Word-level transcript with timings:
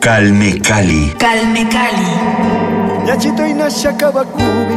Calme 0.00 0.58
Cali. 0.60 1.12
Calme 1.18 1.68
Cali. 1.68 2.10
Yachito 3.06 3.46
inasha 3.46 3.92
kabakubi 3.92 4.74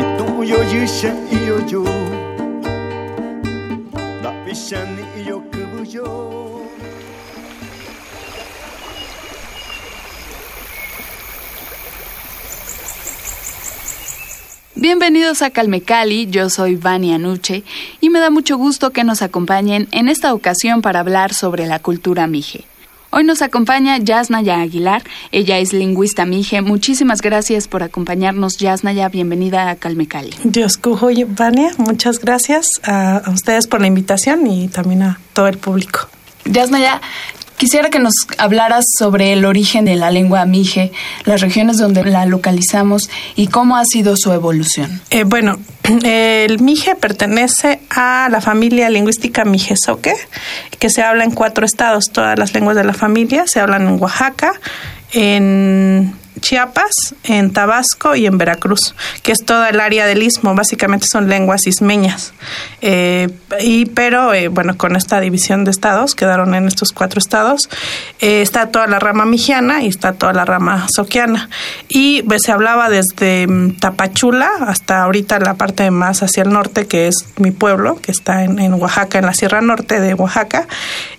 Ituyo 0.00 0.58
yusha 0.72 1.12
iyo 1.32 1.58
yo 1.70 1.84
Dapishani 4.22 5.04
iyo 5.20 5.40
kubuyo 5.40 6.28
Bienvenidos 14.76 15.42
a 15.42 15.50
Calmecali, 15.50 16.28
yo 16.28 16.48
soy 16.50 16.76
Vania 16.76 17.16
Anuche 17.16 17.64
y 18.00 18.10
me 18.10 18.20
da 18.20 18.30
mucho 18.30 18.56
gusto 18.56 18.90
que 18.90 19.02
nos 19.02 19.22
acompañen 19.22 19.88
en 19.90 20.08
esta 20.08 20.32
ocasión 20.32 20.82
para 20.82 21.00
hablar 21.00 21.34
sobre 21.34 21.66
la 21.66 21.80
cultura 21.80 22.28
mije. 22.28 22.64
Hoy 23.18 23.24
nos 23.24 23.42
acompaña 23.42 23.98
Yasnaya 23.98 24.60
Aguilar, 24.60 25.02
ella 25.32 25.58
es 25.58 25.72
lingüista 25.72 26.24
mije. 26.24 26.62
Muchísimas 26.62 27.20
gracias 27.20 27.66
por 27.66 27.82
acompañarnos, 27.82 28.58
Yasnaya. 28.58 29.08
Bienvenida 29.08 29.70
a 29.70 29.74
Calmecali. 29.74 30.36
Dios 30.44 30.78
Vania, 31.26 31.72
muchas 31.78 32.20
gracias 32.20 32.68
a 32.84 33.24
ustedes 33.34 33.66
por 33.66 33.80
la 33.80 33.88
invitación 33.88 34.46
y 34.46 34.68
también 34.68 35.02
a 35.02 35.18
todo 35.32 35.48
el 35.48 35.58
público. 35.58 36.08
Yasnaya, 36.48 37.00
quisiera 37.56 37.90
que 37.90 37.98
nos 37.98 38.14
hablaras 38.38 38.84
sobre 38.98 39.32
el 39.32 39.44
origen 39.44 39.84
de 39.84 39.96
la 39.96 40.10
lengua 40.10 40.46
mije, 40.46 40.92
las 41.24 41.40
regiones 41.40 41.76
donde 41.76 42.04
la 42.04 42.24
localizamos 42.24 43.10
y 43.36 43.48
cómo 43.48 43.76
ha 43.76 43.84
sido 43.84 44.14
su 44.16 44.32
evolución. 44.32 45.02
Eh, 45.10 45.24
bueno, 45.24 45.58
el 46.04 46.60
mije 46.60 46.94
pertenece 46.94 47.80
a 47.90 48.28
la 48.30 48.40
familia 48.40 48.88
lingüística 48.88 49.44
mijezoque, 49.44 50.14
que 50.78 50.88
se 50.88 51.02
habla 51.02 51.24
en 51.24 51.32
cuatro 51.32 51.66
estados. 51.66 52.06
Todas 52.12 52.38
las 52.38 52.54
lenguas 52.54 52.76
de 52.76 52.84
la 52.84 52.94
familia 52.94 53.44
se 53.46 53.60
hablan 53.60 53.88
en 53.88 54.00
Oaxaca, 54.00 54.52
en 55.12 56.14
Chiapas, 56.40 57.14
en 57.24 57.52
Tabasco 57.52 58.14
y 58.14 58.26
en 58.26 58.38
Veracruz, 58.38 58.94
que 59.22 59.32
es 59.32 59.44
toda 59.44 59.68
el 59.68 59.80
área 59.80 60.06
del 60.06 60.22
istmo. 60.22 60.54
Básicamente 60.54 61.06
son 61.10 61.28
lenguas 61.28 61.66
ismeñas. 61.66 62.32
Eh, 62.80 63.28
y, 63.60 63.86
pero, 63.86 64.32
eh, 64.34 64.48
bueno, 64.48 64.76
con 64.76 64.96
esta 64.96 65.20
división 65.20 65.64
de 65.64 65.70
estados, 65.70 66.14
quedaron 66.14 66.54
en 66.54 66.66
estos 66.66 66.92
cuatro 66.92 67.18
estados, 67.18 67.68
eh, 68.20 68.42
está 68.42 68.70
toda 68.70 68.86
la 68.86 68.98
rama 68.98 69.24
mijiana 69.24 69.82
y 69.82 69.88
está 69.88 70.12
toda 70.12 70.32
la 70.32 70.44
rama 70.44 70.86
soquiana. 70.94 71.48
Y 71.88 72.22
pues, 72.22 72.42
se 72.44 72.52
hablaba 72.52 72.88
desde 72.88 73.46
mm, 73.46 73.78
Tapachula 73.78 74.50
hasta 74.66 75.02
ahorita 75.02 75.38
la 75.40 75.54
parte 75.54 75.90
más 75.90 76.22
hacia 76.22 76.42
el 76.42 76.50
norte, 76.50 76.86
que 76.86 77.08
es 77.08 77.16
mi 77.36 77.50
pueblo, 77.50 77.96
que 78.00 78.12
está 78.12 78.44
en, 78.44 78.58
en 78.58 78.74
Oaxaca, 78.74 79.18
en 79.18 79.26
la 79.26 79.34
Sierra 79.34 79.60
Norte 79.60 80.00
de 80.00 80.14
Oaxaca. 80.14 80.66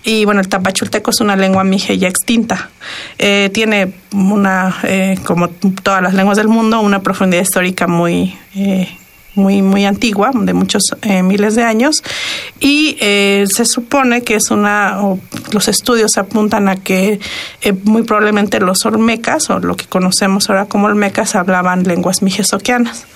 Y 0.02 0.24
bueno, 0.24 0.40
el 0.40 0.48
tapachulteco 0.48 1.10
es 1.10 1.20
una 1.20 1.36
lengua 1.36 1.64
mije 1.64 1.98
ya 1.98 2.08
extinta. 2.08 2.70
Tiene 3.18 3.92
una, 4.12 4.74
como 5.18 5.48
todas 5.48 6.02
las 6.02 6.14
lenguas 6.14 6.36
del 6.36 6.48
mundo, 6.48 6.80
una 6.80 7.00
profundidad 7.00 7.42
histórica 7.42 7.86
muy, 7.86 8.36
eh, 8.54 8.88
muy, 9.34 9.62
muy 9.62 9.84
antigua, 9.84 10.30
de 10.34 10.52
muchos 10.54 10.82
eh, 11.02 11.22
miles 11.22 11.54
de 11.54 11.62
años, 11.62 12.02
y 12.58 12.96
eh, 13.00 13.44
se 13.54 13.64
supone 13.64 14.22
que 14.22 14.34
es 14.34 14.50
una, 14.50 15.00
o 15.02 15.18
los 15.52 15.68
estudios 15.68 16.16
apuntan 16.18 16.68
a 16.68 16.76
que 16.76 17.20
eh, 17.62 17.72
muy 17.84 18.02
probablemente 18.02 18.58
los 18.60 18.84
olmecas, 18.86 19.48
o 19.50 19.60
lo 19.60 19.76
que 19.76 19.86
conocemos 19.86 20.50
ahora 20.50 20.66
como 20.66 20.86
olmecas, 20.86 21.34
hablaban 21.36 21.84
lenguas 21.84 22.22
mijesoquianas. 22.22 23.06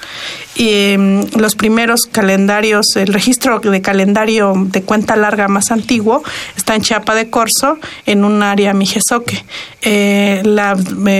Y 0.56 0.97
mm, 0.97 1.38
los 1.38 1.56
primeros 1.56 2.03
calendarios, 2.11 2.87
el 2.94 3.09
registro 3.12 3.59
de 3.59 3.83
calendario 3.83 4.53
de 4.56 4.83
cuenta 4.83 5.17
larga 5.17 5.49
más 5.49 5.72
antiguo 5.72 6.22
está 6.56 6.77
en 6.77 6.83
Chiapa 6.83 7.15
de 7.17 7.28
Corzo, 7.28 7.78
en 8.06 8.25
un 8.25 8.43
área 8.43 8.72
mijesoque. 8.72 9.44
La- 10.44 10.77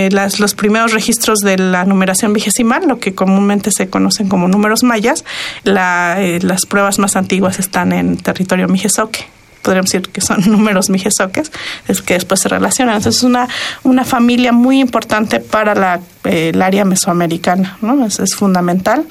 las- 0.09 0.39
los 0.39 0.55
primeros 0.55 0.93
registros 0.93 1.39
de 1.39 1.57
la 1.57 1.83
numeración 1.85 2.33
vigesimal, 2.33 2.87
lo 2.87 2.99
que 2.99 3.13
comúnmente 3.13 3.71
se 3.75 3.89
conocen 3.89 4.29
como 4.29 4.47
números 4.47 4.83
mayas, 4.85 5.25
la, 5.63 6.15
eh, 6.19 6.39
las 6.41 6.65
pruebas 6.65 6.99
más 6.99 7.15
antiguas 7.15 7.59
están 7.59 7.91
en 7.91 8.17
territorio 8.17 8.67
mijesoque 8.67 9.27
podríamos 9.65 9.89
decir 9.89 10.09
que 10.09 10.21
son 10.21 10.41
números 10.51 10.89
mijesoques, 10.91 11.51
es 11.87 12.03
que 12.03 12.13
después 12.13 12.39
se 12.39 12.49
relacionan. 12.49 12.97
Entonces 12.97 13.17
es 13.17 13.23
una, 13.23 13.49
una 13.83 14.05
familia 14.05 14.51
muy 14.51 14.79
importante 14.79 15.39
para 15.39 15.73
la, 15.73 15.99
el 16.25 16.61
área 16.61 16.85
mesoamericana, 16.85 17.77
¿no? 17.81 18.05
Es, 18.05 18.35
fundamental. 18.35 19.05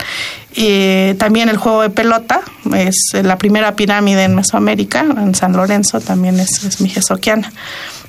Y 0.54 1.14
también 1.14 1.48
el 1.48 1.56
juego 1.56 1.82
de 1.82 1.90
pelota 1.90 2.40
es 2.76 3.12
la 3.22 3.38
primera 3.38 3.74
pirámide 3.74 4.24
en 4.24 4.34
Mesoamérica, 4.34 5.00
en 5.00 5.34
San 5.34 5.52
Lorenzo, 5.52 6.00
también 6.00 6.38
es, 6.38 6.64
es 6.64 6.80
mijesoquiana. 6.80 7.52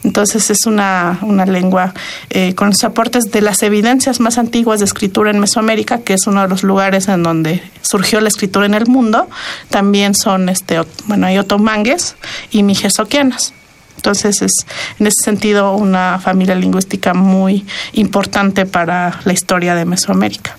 Entonces 0.05 0.51
es 0.51 0.67
una, 0.67 1.17
una 1.23 1.47
lengua 1.47 1.93
eh, 2.29 2.53
con 2.53 2.67
los 2.67 2.83
aportes 2.83 3.31
de 3.31 3.41
las 3.41 3.63
evidencias 3.63 4.19
más 4.19 4.37
antiguas 4.37 4.79
de 4.79 4.85
escritura 4.85 5.31
en 5.31 5.39
Mesoamérica, 5.39 6.01
que 6.01 6.13
es 6.13 6.27
uno 6.27 6.43
de 6.43 6.47
los 6.47 6.61
lugares 6.61 7.07
en 7.07 7.23
donde 7.23 7.63
surgió 7.81 8.21
la 8.21 8.27
escritura 8.27 8.67
en 8.67 8.75
el 8.75 8.85
mundo. 8.85 9.27
También 9.69 10.13
son, 10.13 10.47
este, 10.47 10.79
bueno, 11.07 11.25
hay 11.25 11.39
otomangues 11.39 12.15
y 12.51 12.61
mijesoquianas. 12.61 13.53
Entonces 13.95 14.41
es 14.41 14.51
en 14.99 15.07
ese 15.07 15.23
sentido 15.23 15.75
una 15.75 16.19
familia 16.19 16.55
lingüística 16.55 17.13
muy 17.13 17.65
importante 17.93 18.65
para 18.65 19.19
la 19.25 19.33
historia 19.33 19.75
de 19.75 19.85
Mesoamérica. 19.85 20.57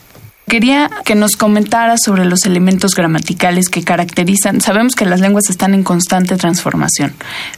Quería 0.49 0.89
que 1.05 1.17
nos 1.17 1.33
comentara 1.37 1.97
sobre 1.99 2.25
los 2.25 2.47
elementos 2.47 2.95
gramaticales 2.95 3.69
que 3.69 3.83
caracterizan. 3.83 4.61
Sabemos 4.61 4.95
que 4.95 5.05
las 5.05 5.21
lenguas 5.21 5.51
están 5.51 5.75
en 5.75 5.83
constante 5.83 6.37
transformación, 6.37 7.15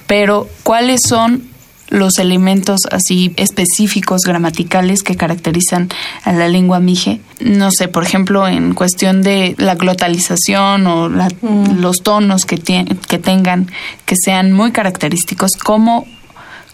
pero 0.07 0.49
¿cuáles 0.63 1.03
son 1.07 1.49
los 1.89 2.19
elementos 2.19 2.81
así 2.91 3.33
específicos 3.37 4.23
gramaticales 4.23 5.03
que 5.03 5.17
caracterizan 5.17 5.89
a 6.25 6.33
la 6.33 6.49
lengua 6.49 6.81
mije? 6.81 7.21
No 7.41 7.71
sé, 7.71 7.89
por 7.89 8.05
ejemplo, 8.05 8.47
en 8.49 8.75
cuestión 8.75 9.23
de 9.23 9.55
la 9.59 9.75
glotalización 9.75 10.87
o 10.87 11.09
la- 11.09 11.29
los 11.77 12.03
tonos 12.03 12.45
que, 12.45 12.57
que 12.59 13.19
tengan 13.19 13.71
que 14.05 14.15
sean 14.23 14.53
muy 14.53 14.73
característicos. 14.73 15.53
¿Cómo, 15.63 16.07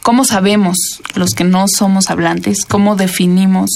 ¿Cómo 0.03 0.25
sabemos 0.25 0.77
los 1.15 1.31
que 1.31 1.45
no 1.45 1.67
somos 1.69 2.11
hablantes? 2.11 2.65
¿Cómo 2.67 2.97
definimos 2.97 3.71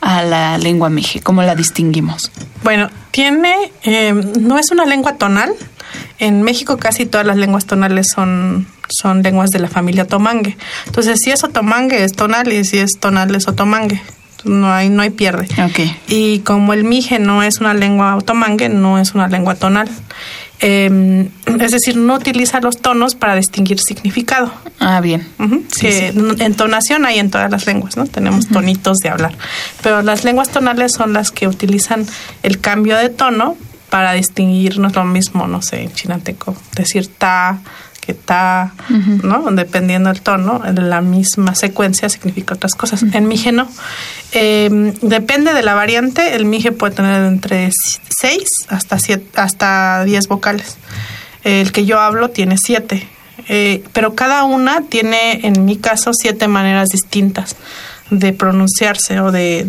a 0.00 0.22
la 0.22 0.56
lengua 0.58 0.88
mije? 0.88 1.20
¿Cómo 1.20 1.42
la 1.42 1.54
distinguimos? 1.54 2.30
Bueno, 2.64 2.88
tiene, 3.10 3.54
eh, 3.82 4.12
no 4.40 4.58
es 4.58 4.70
una 4.70 4.84
lengua 4.86 5.16
tonal. 5.16 5.50
En 6.18 6.42
México 6.42 6.76
casi 6.78 7.04
todas 7.06 7.26
las 7.26 7.36
lenguas 7.36 7.66
tonales 7.66 8.08
son, 8.14 8.66
son 8.90 9.22
lenguas 9.22 9.50
de 9.50 9.58
la 9.60 9.68
familia 9.68 10.04
otomangue. 10.04 10.56
Entonces, 10.86 11.18
si 11.22 11.30
es 11.30 11.42
otomangue 11.44 12.04
es 12.04 12.12
tonal 12.12 12.52
y 12.52 12.64
si 12.64 12.78
es 12.78 12.92
tonal 12.98 13.34
es 13.34 13.48
otomangue. 13.48 14.00
No 14.44 14.72
hay, 14.72 14.88
no 14.88 15.02
hay 15.02 15.10
pierde. 15.10 15.46
Y 16.08 16.38
como 16.40 16.72
el 16.72 16.82
mije 16.84 17.18
no 17.18 17.42
es 17.42 17.58
una 17.58 17.74
lengua 17.74 18.16
otomangue, 18.16 18.70
no 18.70 18.98
es 18.98 19.12
una 19.14 19.28
lengua 19.28 19.54
tonal. 19.54 19.88
Eh, 20.62 21.28
es 21.58 21.70
decir, 21.72 21.96
no 21.96 22.14
utiliza 22.14 22.60
los 22.60 22.78
tonos 22.78 23.14
para 23.14 23.34
distinguir 23.34 23.78
significado. 23.80 24.52
Ah, 24.78 25.00
bien. 25.00 25.26
Ujú, 25.38 25.64
Sí, 25.74 25.80
que 25.80 26.12
sí. 26.12 26.42
entonación 26.42 27.06
hay 27.06 27.18
en 27.18 27.30
todas 27.30 27.50
las 27.50 27.66
lenguas, 27.66 27.96
¿no? 27.96 28.06
Tenemos 28.06 28.46
tonitos 28.48 28.96
de 28.98 29.08
hablar. 29.10 29.34
Pero 29.82 30.02
las 30.02 30.24
lenguas 30.24 30.48
tonales 30.50 30.92
son 30.92 31.12
las 31.12 31.30
que 31.30 31.46
utilizan 31.48 32.06
el 32.42 32.60
cambio 32.60 32.96
de 32.96 33.08
tono 33.10 33.56
para 33.88 34.12
distinguirnos 34.12 34.94
lo 34.94 35.04
mismo, 35.04 35.46
no 35.48 35.62
sé, 35.62 35.82
en 35.82 35.92
chinateco, 35.92 36.54
decir 36.76 37.08
ta, 37.08 37.58
que 38.10 38.14
ta, 38.14 38.72
¿no? 39.22 39.50
Dependiendo 39.52 40.10
del 40.10 40.20
tono, 40.20 40.62
la 40.74 41.00
misma 41.00 41.54
secuencia 41.54 42.08
significa 42.08 42.54
otras 42.54 42.74
cosas. 42.74 43.04
En 43.12 43.28
mije 43.28 43.52
no. 43.52 43.68
Eh, 44.32 44.94
depende 45.00 45.52
de 45.52 45.62
la 45.62 45.74
variante, 45.74 46.34
el 46.34 46.44
mije 46.44 46.72
puede 46.72 46.96
tener 46.96 47.24
entre 47.24 47.70
6 48.20 48.42
hasta 48.68 48.98
siete, 48.98 49.40
hasta 49.40 50.04
10 50.04 50.26
vocales. 50.26 50.76
El 51.44 51.70
que 51.70 51.84
yo 51.84 52.00
hablo 52.00 52.30
tiene 52.30 52.56
7. 52.58 53.06
Eh, 53.48 53.84
pero 53.92 54.16
cada 54.16 54.42
una 54.42 54.82
tiene, 54.82 55.46
en 55.46 55.64
mi 55.64 55.76
caso, 55.76 56.10
siete 56.12 56.48
maneras 56.48 56.88
distintas 56.88 57.54
de 58.10 58.32
pronunciarse 58.32 59.20
o 59.20 59.30
de, 59.30 59.66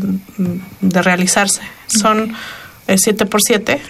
de 0.82 1.02
realizarse. 1.04 1.62
Son 1.86 2.34
7 2.98 3.26
por 3.26 3.42
7, 3.42 3.82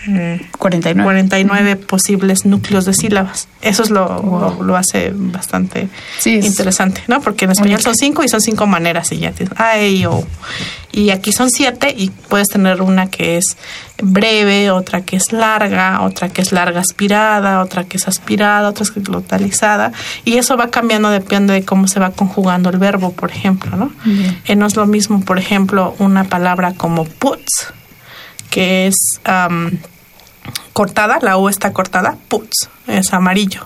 49. 0.58 1.04
49 1.04 1.76
posibles 1.76 2.46
núcleos 2.46 2.86
de 2.86 2.94
sílabas. 2.94 3.48
Eso 3.62 3.84
es 3.84 3.90
lo, 3.90 4.08
lo, 4.08 4.64
lo 4.64 4.78
hace 4.78 5.12
bastante 5.14 5.90
Sí, 6.20 6.40
interesante, 6.44 7.02
¿no? 7.08 7.22
Porque 7.22 7.46
en 7.46 7.52
español 7.52 7.82
son 7.82 7.96
cinco 7.96 8.24
y 8.24 8.30
son 8.30 8.42
cinco 8.42 8.68
maneras 8.68 9.12
y 9.12 9.20
ya 9.20 9.32
tienes 9.32 9.58
A, 9.60 9.78
E, 9.78 10.08
O. 10.08 10.26
Y 10.92 11.12
aquí 11.12 11.32
son 11.32 11.50
siete 11.50 11.94
y 11.96 12.10
puedes 12.10 12.50
tener 12.50 12.82
una 12.82 13.08
que 13.10 13.38
es 13.38 13.56
breve, 14.02 14.72
otra 14.72 15.02
que 15.02 15.16
es 15.16 15.32
larga, 15.32 16.02
otra 16.02 16.30
que 16.30 16.42
es 16.42 16.52
larga 16.52 16.82
aspirada, 16.82 17.62
otra 17.62 17.86
que 17.86 17.98
es 17.98 18.08
aspirada, 18.08 18.70
otra 18.70 18.86
que 18.86 19.00
es 19.00 19.06
glotalizada. 19.06 19.94
Y 20.26 20.38
eso 20.38 20.58
va 20.58 20.70
cambiando 20.70 21.10
depende 21.10 21.54
de 21.54 21.64
cómo 21.64 21.88
se 21.88 22.00
va 22.00 22.12
conjugando 22.12 22.70
el 22.70 22.78
verbo, 22.78 23.14
por 23.14 23.32
ejemplo, 23.32 23.78
¿no? 23.78 23.92
Eh, 24.46 24.56
no 24.56 24.66
es 24.66 24.76
lo 24.76 24.86
mismo, 24.86 25.22
por 25.22 25.38
ejemplo, 25.40 25.96
una 26.00 26.26
palabra 26.26 26.74
como 26.74 27.06
puts, 27.06 27.74
que 28.52 28.86
es 28.86 28.96
am, 29.24 29.80
cortada, 30.74 31.18
la 31.24 31.38
U 31.38 31.50
está 31.50 31.74
cortada, 31.74 32.16
puts, 32.28 32.70
es 32.86 33.12
amarillo 33.14 33.66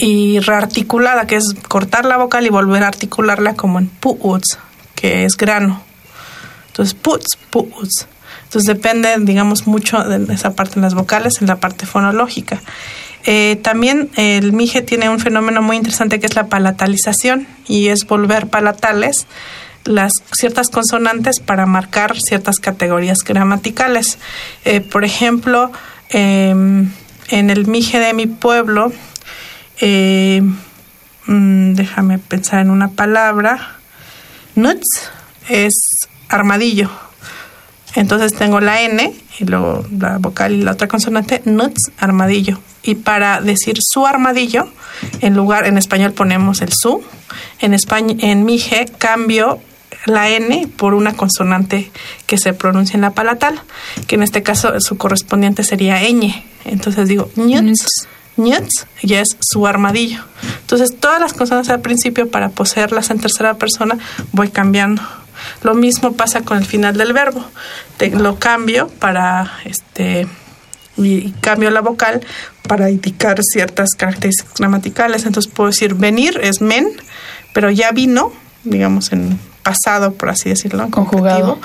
y 0.00 0.40
rearticulada, 0.40 1.26
que 1.26 1.36
es 1.36 1.54
cortar 1.68 2.06
la 2.06 2.16
vocal 2.16 2.46
y 2.46 2.48
volver 2.48 2.82
a 2.84 2.88
articularla 2.88 3.54
como 3.54 3.78
en 3.78 3.88
puts, 3.88 4.58
que 4.94 5.26
es 5.26 5.36
grano. 5.36 5.82
Entonces, 6.68 6.94
puts, 6.94 7.36
puts. 7.50 8.06
Entonces 8.44 8.66
depende, 8.66 9.14
digamos, 9.20 9.66
mucho 9.66 10.02
de 10.02 10.32
esa 10.32 10.54
parte 10.54 10.76
en 10.76 10.82
las 10.82 10.94
vocales, 10.94 11.42
en 11.42 11.48
la 11.48 11.60
parte 11.60 11.84
fonológica. 11.84 12.62
Eh, 13.26 13.60
también 13.62 14.08
el 14.16 14.54
mije 14.54 14.80
tiene 14.80 15.10
un 15.10 15.20
fenómeno 15.20 15.60
muy 15.60 15.76
interesante 15.76 16.18
que 16.18 16.26
es 16.26 16.34
la 16.34 16.46
palatalización 16.46 17.46
y 17.68 17.88
es 17.88 18.06
volver 18.06 18.46
palatales 18.46 19.26
las 19.84 20.12
ciertas 20.32 20.68
consonantes 20.68 21.40
para 21.40 21.66
marcar 21.66 22.16
ciertas 22.18 22.56
categorías 22.56 23.18
gramaticales. 23.24 24.18
Eh, 24.64 24.80
por 24.80 25.04
ejemplo, 25.04 25.72
em, 26.08 26.90
en 27.28 27.50
el 27.50 27.66
mije 27.66 27.98
de 27.98 28.12
mi 28.12 28.26
pueblo, 28.26 28.92
eh, 29.80 30.42
mm, 31.26 31.74
déjame 31.74 32.18
pensar 32.18 32.60
en 32.60 32.70
una 32.70 32.88
palabra. 32.88 33.76
Nuts 34.54 35.10
es 35.48 35.74
armadillo. 36.28 36.90
Entonces 37.94 38.34
tengo 38.34 38.60
la 38.60 38.82
N 38.82 39.12
y 39.38 39.44
luego 39.44 39.84
la 39.96 40.18
vocal 40.18 40.52
y 40.52 40.62
la 40.62 40.72
otra 40.72 40.86
consonante, 40.86 41.42
nuts, 41.44 41.90
armadillo. 41.98 42.60
Y 42.82 42.94
para 42.96 43.40
decir 43.40 43.76
su 43.80 44.06
armadillo, 44.06 44.68
en 45.20 45.34
lugar, 45.34 45.66
en 45.66 45.76
español 45.76 46.12
ponemos 46.12 46.60
el 46.60 46.72
su. 46.72 47.02
En 47.58 47.74
español, 47.74 48.16
en 48.20 48.44
mije 48.44 48.86
cambio 48.98 49.60
la 50.06 50.28
N 50.30 50.68
por 50.76 50.94
una 50.94 51.14
consonante 51.14 51.90
que 52.26 52.38
se 52.38 52.52
pronuncia 52.52 52.96
en 52.96 53.02
la 53.02 53.10
palatal, 53.10 53.60
que 54.06 54.16
en 54.16 54.22
este 54.22 54.42
caso 54.42 54.72
su 54.80 54.96
correspondiente 54.96 55.62
sería 55.64 56.00
ñ. 56.00 56.42
Entonces 56.64 57.08
digo 57.08 57.30
Nuts. 57.36 58.08
Nuts 58.36 58.86
ya 59.02 59.20
es 59.20 59.36
su 59.40 59.66
armadillo. 59.66 60.22
Entonces, 60.60 60.96
todas 60.98 61.20
las 61.20 61.32
consonantes 61.32 61.70
al 61.70 61.80
principio, 61.80 62.30
para 62.30 62.48
poseerlas 62.48 63.10
en 63.10 63.18
tercera 63.18 63.54
persona, 63.54 63.98
voy 64.32 64.48
cambiando. 64.48 65.02
Lo 65.62 65.74
mismo 65.74 66.12
pasa 66.12 66.42
con 66.42 66.58
el 66.58 66.64
final 66.64 66.96
del 66.96 67.12
verbo. 67.12 67.44
Te, 67.96 68.10
lo 68.10 68.38
cambio 68.38 68.88
para, 68.88 69.52
este, 69.64 70.26
y 70.96 71.32
cambio 71.40 71.70
la 71.70 71.80
vocal 71.80 72.24
para 72.66 72.90
indicar 72.90 73.42
ciertas 73.42 73.90
características 73.96 74.54
gramaticales. 74.54 75.26
Entonces, 75.26 75.52
puedo 75.52 75.70
decir 75.70 75.94
venir 75.94 76.38
es 76.42 76.60
men, 76.60 76.88
pero 77.52 77.70
ya 77.70 77.90
vino, 77.90 78.32
digamos 78.64 79.12
en 79.12 79.38
pasado, 79.62 80.14
por 80.14 80.30
así 80.30 80.48
decirlo, 80.48 80.90
Conjugado. 80.90 81.58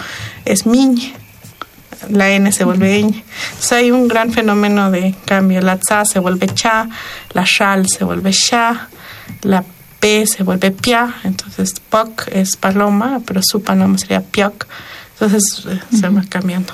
es 0.45 0.65
miñ 0.65 1.13
la 2.09 2.29
N 2.29 2.51
se 2.51 2.63
vuelve 2.63 3.01
ñ. 3.01 3.23
Entonces 3.49 3.71
hay 3.71 3.91
un 3.91 4.07
gran 4.07 4.31
fenómeno 4.31 4.91
de 4.91 5.15
cambio. 5.25 5.61
La 5.61 5.77
tsa 5.77 6.05
se 6.05 6.19
vuelve 6.19 6.47
cha, 6.47 6.89
la 7.33 7.43
shal 7.45 7.87
se 7.87 8.03
vuelve 8.03 8.31
sha, 8.31 8.89
la 9.41 9.63
p 9.99 10.25
se 10.27 10.43
vuelve 10.43 10.71
pia. 10.71 11.15
Entonces 11.23 11.73
poc 11.89 12.27
es 12.31 12.55
paloma, 12.57 13.21
pero 13.25 13.41
su 13.43 13.61
paloma 13.61 13.97
sería 13.97 14.21
pioc. 14.21 14.67
Entonces 15.13 15.65
eh, 15.67 15.79
se 15.97 16.09
va 16.09 16.23
cambiando. 16.27 16.73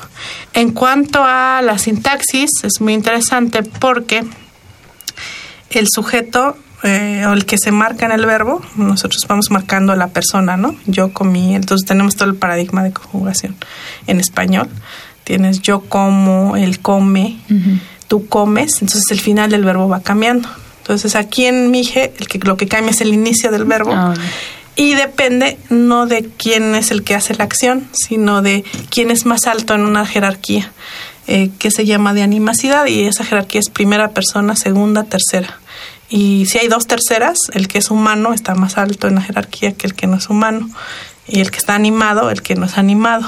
En 0.53 0.71
cuanto 0.71 1.23
a 1.23 1.61
la 1.61 1.77
sintaxis, 1.77 2.49
es 2.63 2.81
muy 2.81 2.93
interesante 2.93 3.61
porque 3.63 4.23
el 5.69 5.87
sujeto 5.89 6.57
eh, 6.83 7.25
o 7.27 7.33
el 7.33 7.45
que 7.45 7.57
se 7.57 7.71
marca 7.71 8.05
en 8.05 8.11
el 8.11 8.25
verbo, 8.25 8.61
nosotros 8.75 9.25
vamos 9.27 9.51
marcando 9.51 9.93
a 9.93 9.95
la 9.95 10.07
persona, 10.07 10.57
¿no? 10.57 10.75
Yo 10.85 11.13
comí, 11.13 11.55
entonces 11.55 11.87
tenemos 11.87 12.15
todo 12.15 12.29
el 12.29 12.35
paradigma 12.35 12.83
de 12.83 12.91
conjugación 12.91 13.55
en 14.07 14.19
español. 14.19 14.67
Tienes 15.23 15.61
yo 15.61 15.81
como, 15.81 16.57
él 16.57 16.79
come, 16.79 17.37
tú 18.07 18.27
comes, 18.27 18.81
entonces 18.81 19.11
el 19.11 19.19
final 19.19 19.51
del 19.51 19.63
verbo 19.63 19.87
va 19.87 20.01
cambiando. 20.01 20.49
Entonces 20.79 21.15
aquí 21.15 21.45
en 21.45 21.69
Mije, 21.69 22.13
el 22.17 22.27
que, 22.27 22.39
lo 22.39 22.57
que 22.57 22.67
cambia 22.67 22.91
es 22.91 23.01
el 23.01 23.13
inicio 23.13 23.51
del 23.51 23.65
verbo. 23.65 23.93
Ah. 23.93 24.15
Y 24.75 24.95
depende 24.95 25.59
no 25.69 26.07
de 26.07 26.27
quién 26.37 26.73
es 26.73 26.89
el 26.89 27.03
que 27.03 27.13
hace 27.13 27.35
la 27.35 27.43
acción, 27.43 27.87
sino 27.91 28.41
de 28.41 28.63
quién 28.89 29.11
es 29.11 29.25
más 29.25 29.45
alto 29.45 29.75
en 29.75 29.81
una 29.81 30.07
jerarquía, 30.07 30.71
eh, 31.27 31.51
que 31.59 31.69
se 31.69 31.85
llama 31.85 32.15
de 32.15 32.23
animacidad, 32.23 32.87
y 32.87 33.03
esa 33.03 33.23
jerarquía 33.23 33.59
es 33.59 33.69
primera 33.69 34.09
persona, 34.09 34.55
segunda, 34.55 35.03
tercera. 35.03 35.60
Y 36.13 36.45
si 36.47 36.57
hay 36.59 36.67
dos 36.67 36.87
terceras, 36.87 37.37
el 37.53 37.69
que 37.69 37.77
es 37.77 37.89
humano 37.89 38.33
está 38.33 38.53
más 38.53 38.77
alto 38.77 39.07
en 39.07 39.15
la 39.15 39.21
jerarquía 39.21 39.71
que 39.71 39.87
el 39.87 39.93
que 39.95 40.07
no 40.07 40.17
es 40.17 40.29
humano, 40.29 40.69
y 41.25 41.39
el 41.39 41.51
que 41.51 41.57
está 41.57 41.73
animado, 41.73 42.29
el 42.29 42.41
que 42.41 42.55
no 42.55 42.65
es 42.65 42.77
animado. 42.77 43.25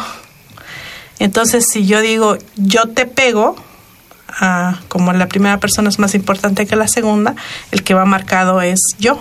Entonces, 1.20 1.66
si 1.72 1.86
yo 1.86 2.02
digo 2.02 2.38
yo 2.58 2.90
te 2.90 3.06
pego, 3.06 3.56
ah, 4.28 4.82
como 4.90 5.14
la 5.14 5.28
primera 5.28 5.60
persona 5.60 5.88
es 5.88 5.98
más 6.00 6.14
importante 6.14 6.66
que 6.66 6.76
la 6.76 6.90
segunda, 6.90 7.36
el 7.72 7.84
que 7.84 7.94
va 7.94 8.04
marcado 8.04 8.62
es 8.62 8.80
yo. 9.00 9.18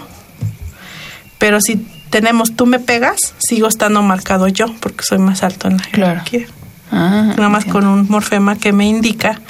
Pero 1.38 1.60
si 1.60 1.76
tenemos 2.10 2.56
tú 2.56 2.66
me 2.66 2.80
pegas, 2.80 3.18
sigo 3.38 3.68
estando 3.68 4.02
marcado 4.02 4.48
yo 4.48 4.66
porque 4.80 5.04
soy 5.04 5.18
más 5.18 5.42
alto 5.44 5.68
en 5.68 5.76
la 5.76 5.84
Claro. 5.84 6.10
jerarquía. 6.24 6.46
Ah, 6.90 7.32
Nada 7.36 7.48
más 7.48 7.64
entiendo. 7.64 7.88
con 7.88 7.98
un 8.00 8.08
morfema 8.08 8.56
que 8.56 8.72
me 8.72 8.86
indica 8.86 9.40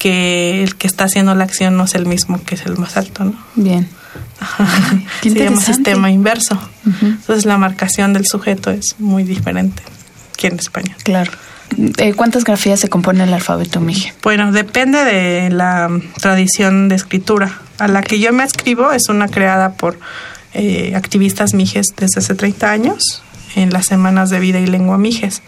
que 0.00 0.62
el 0.62 0.76
que 0.76 0.86
está 0.86 1.04
haciendo 1.04 1.34
la 1.34 1.44
acción 1.44 1.76
no 1.76 1.84
es 1.84 1.94
el 1.94 2.06
mismo 2.06 2.42
que 2.42 2.54
es 2.54 2.64
el 2.64 2.78
más 2.78 2.96
alto, 2.96 3.22
¿no? 3.22 3.34
Bien. 3.54 3.86
Qué 5.20 5.30
Se 5.30 5.44
llama 5.44 5.60
sistema 5.60 6.10
inverso. 6.10 6.58
Entonces 7.02 7.44
la 7.44 7.58
marcación 7.58 8.14
del 8.14 8.26
sujeto 8.26 8.70
es 8.70 8.96
muy 8.98 9.24
diferente 9.24 9.82
que 10.38 10.46
en 10.46 10.58
español. 10.58 10.96
Claro. 11.04 11.30
Eh, 11.98 12.14
¿Cuántas 12.14 12.44
grafías 12.44 12.80
se 12.80 12.88
compone 12.88 13.24
el 13.24 13.34
alfabeto 13.34 13.80
Mije? 13.80 14.14
Bueno, 14.22 14.52
depende 14.52 15.04
de 15.04 15.50
la 15.50 15.90
tradición 16.18 16.88
de 16.88 16.94
escritura. 16.94 17.60
A 17.78 17.86
la 17.86 18.00
que 18.00 18.18
yo 18.18 18.32
me 18.32 18.42
escribo 18.42 18.92
es 18.92 19.10
una 19.10 19.28
creada 19.28 19.74
por 19.74 19.98
eh, 20.54 20.94
activistas 20.96 21.52
mijes 21.52 21.88
desde 21.94 22.20
hace 22.20 22.34
30 22.34 22.70
años 22.70 23.22
en 23.54 23.70
las 23.70 23.84
semanas 23.84 24.30
de 24.30 24.40
vida 24.40 24.60
y 24.60 24.66
lengua 24.66 24.96
mijes. 24.96 25.42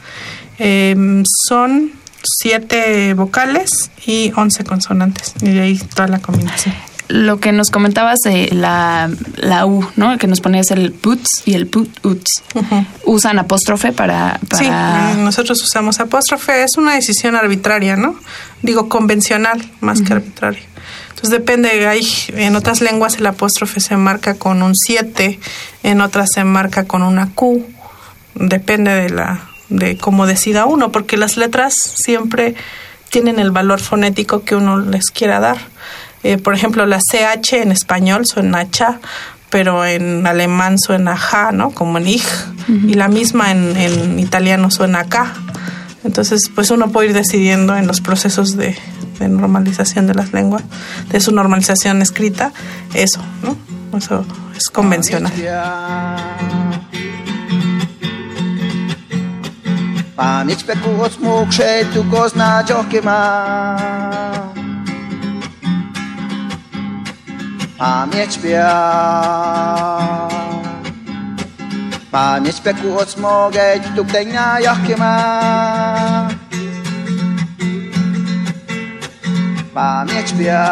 Eh, 0.59 1.23
son 1.49 2.01
siete 2.25 3.14
vocales 3.14 3.91
y 4.07 4.33
11 4.35 4.64
consonantes. 4.64 5.35
Y 5.41 5.50
de 5.50 5.61
ahí 5.61 5.79
toda 5.79 6.09
la 6.09 6.19
combinación. 6.21 6.75
Lo 7.09 7.41
que 7.41 7.52
nos 7.52 7.71
comentabas 7.71 8.21
de 8.25 8.49
la, 8.52 9.11
la 9.37 9.67
U, 9.67 9.87
¿no? 9.97 10.17
Que 10.17 10.26
nos 10.26 10.41
ponías 10.41 10.71
el 10.71 10.93
puts 10.93 11.43
y 11.45 11.55
el 11.55 11.67
put 11.67 11.91
uts. 12.07 12.43
Ujú. 12.55 12.87
Usan 13.05 13.38
apóstrofe 13.38 13.93
para... 13.93 14.41
Sí, 14.57 14.64
para... 14.64 15.12
eh, 15.12 15.17
nosotros 15.17 15.62
usamos 15.62 16.00
apóstrofe. 16.00 16.62
Es 16.62 16.79
una 16.79 16.95
decisión 16.95 17.37
arbitraria, 17.37 17.97
¿no? 17.97 18.14
Digo, 18.62 18.88
convencional 18.88 19.62
más 19.81 20.00
que 20.00 20.14
arbitraria. 20.14 20.62
Entonces 21.11 21.31
depende, 21.31 21.87
hay, 21.87 22.07
en 22.29 22.57
otras 22.57 22.81
lenguas 22.81 23.17
el 23.17 23.26
apóstrofe 23.26 23.81
se 23.81 23.97
marca 23.97 24.35
con 24.35 24.62
un 24.62 24.75
7, 24.75 25.38
en 25.83 26.00
otras 26.00 26.31
se 26.35 26.45
marca 26.45 26.85
con 26.85 27.02
una 27.02 27.31
Q. 27.35 27.64
Depende 28.35 28.91
de 28.93 29.11
la 29.11 29.41
de 29.73 29.97
cómo 29.97 30.26
decida 30.26 30.67
uno, 30.67 30.93
porque 30.93 31.17
las 31.17 31.37
letras 31.37 31.75
siempre 31.75 32.55
tienen 33.11 33.38
el 33.38 33.50
valor 33.50 33.81
fonético 33.81 34.43
que 34.43 34.57
uno 34.57 34.79
les 34.79 35.11
quiera 35.11 35.41
dar. 35.41 35.59
Eh, 36.23 36.38
por 36.38 36.55
ejemplo, 36.55 36.87
la 36.87 36.99
CH 36.99 37.55
en 37.55 37.73
español 37.73 38.26
suena 38.26 38.71
cha, 38.71 39.00
pero 39.50 39.85
en 39.85 40.26
alemán 40.26 40.79
suena 40.79 41.17
ja, 41.17 41.52
¿no? 41.52 41.71
Como 41.71 41.99
en 41.99 42.09
ig. 42.09 42.25
Y 42.69 42.95
la 42.95 43.09
misma 43.09 43.50
en, 43.50 43.76
en 43.76 44.19
italiano 44.19 44.71
suena 44.71 45.05
ka. 45.05 45.35
Entonces, 46.05 46.50
pues 46.55 46.71
uno 46.71 46.91
puede 46.91 47.09
ir 47.09 47.14
decidiendo 47.14 47.76
en 47.76 47.87
los 47.87 48.00
procesos 48.00 48.57
de, 48.57 48.76
de 49.19 49.29
normalización 49.29 50.07
de 50.07 50.14
las 50.14 50.33
lenguas, 50.33 50.62
de 51.11 51.21
su 51.21 51.33
normalización 51.33 52.02
escrita, 52.02 52.52
eso, 52.95 53.21
¿no? 53.43 53.57
Eso 53.97 54.25
es 54.57 54.71
convencional. 54.71 55.33
A 60.23 60.45
mit 60.45 60.61
speku 60.61 60.91
od 61.02 61.12
smuk 61.12 61.50
šetu 61.50 62.05
ko 62.11 62.29
zna 62.29 62.62
džohke 62.62 63.02
ma. 63.02 63.23
A 67.79 68.07
mit 68.07 68.33
spia. 68.33 68.71
A 72.12 72.38
mit 72.38 72.55
speku 72.55 72.95
od 72.95 73.11
smuk 73.11 73.57
et 73.57 73.83
tu 73.97 74.05
kdenja 74.05 74.62
johke 74.62 74.97
ma. 74.97 75.14
A 79.75 80.05
mit 80.05 80.29
spia. 80.29 80.64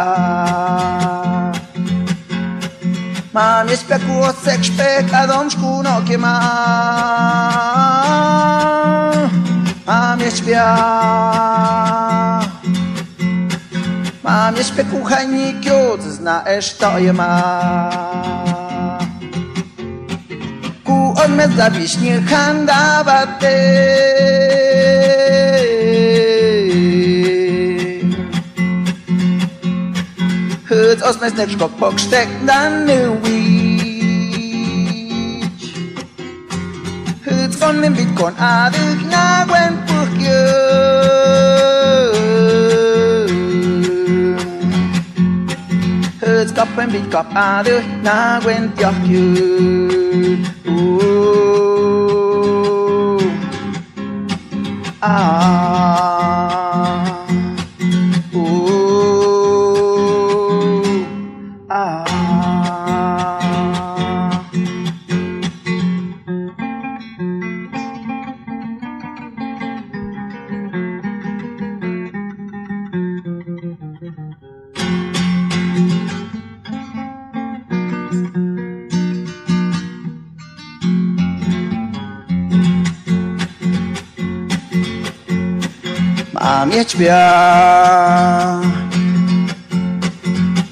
Ma 3.35 3.65
mi 3.67 3.77
speku 3.77 4.15
od 4.29 4.37
sek 4.45 4.63
špek 4.63 5.11
a 5.13 5.27
domšku 5.27 5.83
noke 5.83 6.19
ma. 6.19 6.39
Mam 9.91 10.21
jeszcze 10.21 10.45
świat. 10.45 10.71
Mam 14.25 14.57
jeszcze 14.57 14.85
kuchennik, 14.85 15.65
jud, 15.67 16.03
znasz 16.03 16.75
to 16.75 16.99
je 16.99 17.13
ma. 17.13 17.91
on 21.25 21.37
me 21.37 21.49
zabić 21.57 21.99
nie 21.99 22.23
handaba 22.23 23.27
ty. 23.41 23.57
Chodź 30.69 31.03
osmę 31.03 31.31
zneczko 31.31 31.69
pokrztek 31.69 32.29
dany 32.45 32.99
wi. 33.23 33.40
Het 37.71 37.79
van 37.79 37.91
mijn 37.91 38.07
wit 38.07 38.13
kon 38.13 38.37
aardig 38.37 39.05
na 39.11 39.45
gwen 39.45 39.85
pukje 39.85 40.41
Het 46.19 46.53
kap 46.53 46.79
en 46.79 46.91
wit 46.91 47.09
kap 47.09 47.27
aardig 47.33 47.85
na 48.03 48.41
gwen 48.41 48.73
tjachje 48.75 49.25
Oeh 50.69 51.21
Ah 55.01 56.20
Mam 86.51 86.67
je 86.75 86.85
tbia 86.85 87.31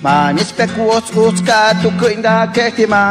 Ma 0.03 0.35
nie 0.35 0.43
spekuots 0.43 1.15
utska 1.15 1.79
tu 1.83 1.95
kinda 1.95 2.51
kehtima 2.51 3.05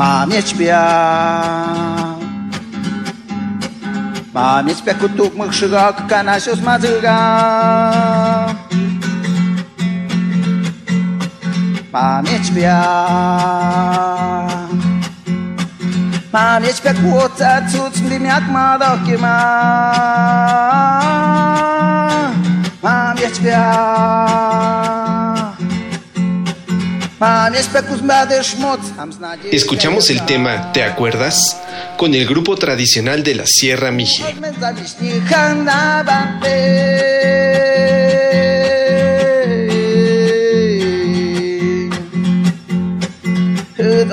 Mam 0.00 0.32
je 0.32 0.42
tbia 0.42 0.84
Mam 4.32 4.68
je 4.68 4.74
spekutug 4.80 5.36
mych 5.36 5.52
szygok 5.52 6.08
kanasios 6.08 6.64
madzyga 6.64 7.20
Mam 11.92 12.24
je 12.24 12.38
tbia 12.48 12.80
Pamięć 16.32 16.80
pekłoca 16.80 17.62
cuc 17.72 18.00
gdym 18.00 18.24
jak 18.24 18.48
ma 18.48 18.78
dokie 18.78 19.18
ma 19.18 19.32
am 28.98 29.12
znadzie 29.12 29.50
Escuchamos 29.52 30.10
el 30.10 30.20
tema 30.22 30.72
¿Te 30.72 30.82
acuerdas? 30.84 31.36
con 31.96 32.14
el 32.14 32.26
grupo 32.26 32.56
tradicional 32.56 33.22
de 33.22 33.34
la 33.34 33.44
Sierra 33.46 33.90
Mije. 33.92 34.24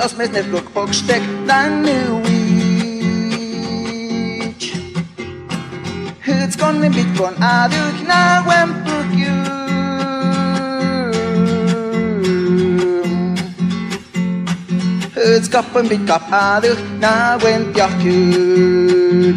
Het 0.00 0.02
als 0.02 0.14
mes 0.16 0.30
net 0.30 0.48
blok 0.48 0.72
pok 0.72 0.94
stek 0.94 1.22
dan 1.46 1.82
wiech 1.82 2.24
Het 6.18 6.56
kon 6.56 6.78
me 6.78 6.88
bit 6.90 7.06
kon 7.16 7.34
aduch 7.42 8.02
na 8.06 8.44
wem 8.46 8.82
puk 8.84 9.12
you 9.12 9.44
Het 15.12 15.48
kap 15.48 15.76
en 15.76 15.88
bit 15.88 16.04
kap 16.04 16.22
aduch 16.30 16.78
na 17.00 17.36
wem 17.42 17.72
tjach 17.72 18.02
you 18.02 19.34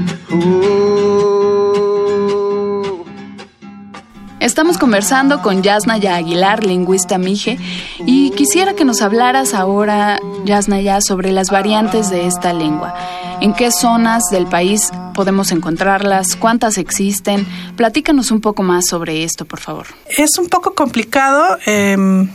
Estamos 4.43 4.77
conversando 4.77 5.41
con 5.41 5.63
Yasnaya 5.63 6.17
Aguilar, 6.17 6.65
lingüista 6.65 7.17
mije, 7.17 7.57
y 8.05 8.31
quisiera 8.31 8.73
que 8.73 8.83
nos 8.83 9.01
hablaras 9.01 9.53
ahora, 9.53 10.19
Yasnaya, 10.45 10.99
sobre 11.01 11.31
las 11.31 11.49
variantes 11.49 12.09
de 12.09 12.27
esta 12.27 12.53
lengua. 12.53 12.93
¿En 13.41 13.53
qué 13.53 13.71
zonas 13.71 14.23
del 14.31 14.47
país 14.47 14.91
podemos 15.13 15.51
encontrarlas? 15.51 16.35
¿Cuántas 16.35 16.77
existen? 16.77 17.45
Platícanos 17.75 18.31
un 18.31 18.41
poco 18.41 18.63
más 18.63 18.85
sobre 18.87 19.23
esto, 19.23 19.45
por 19.45 19.59
favor. 19.59 19.87
Es 20.17 20.37
un 20.37 20.47
poco 20.47 20.73
complicado. 20.73 21.57
eh, 21.65 22.27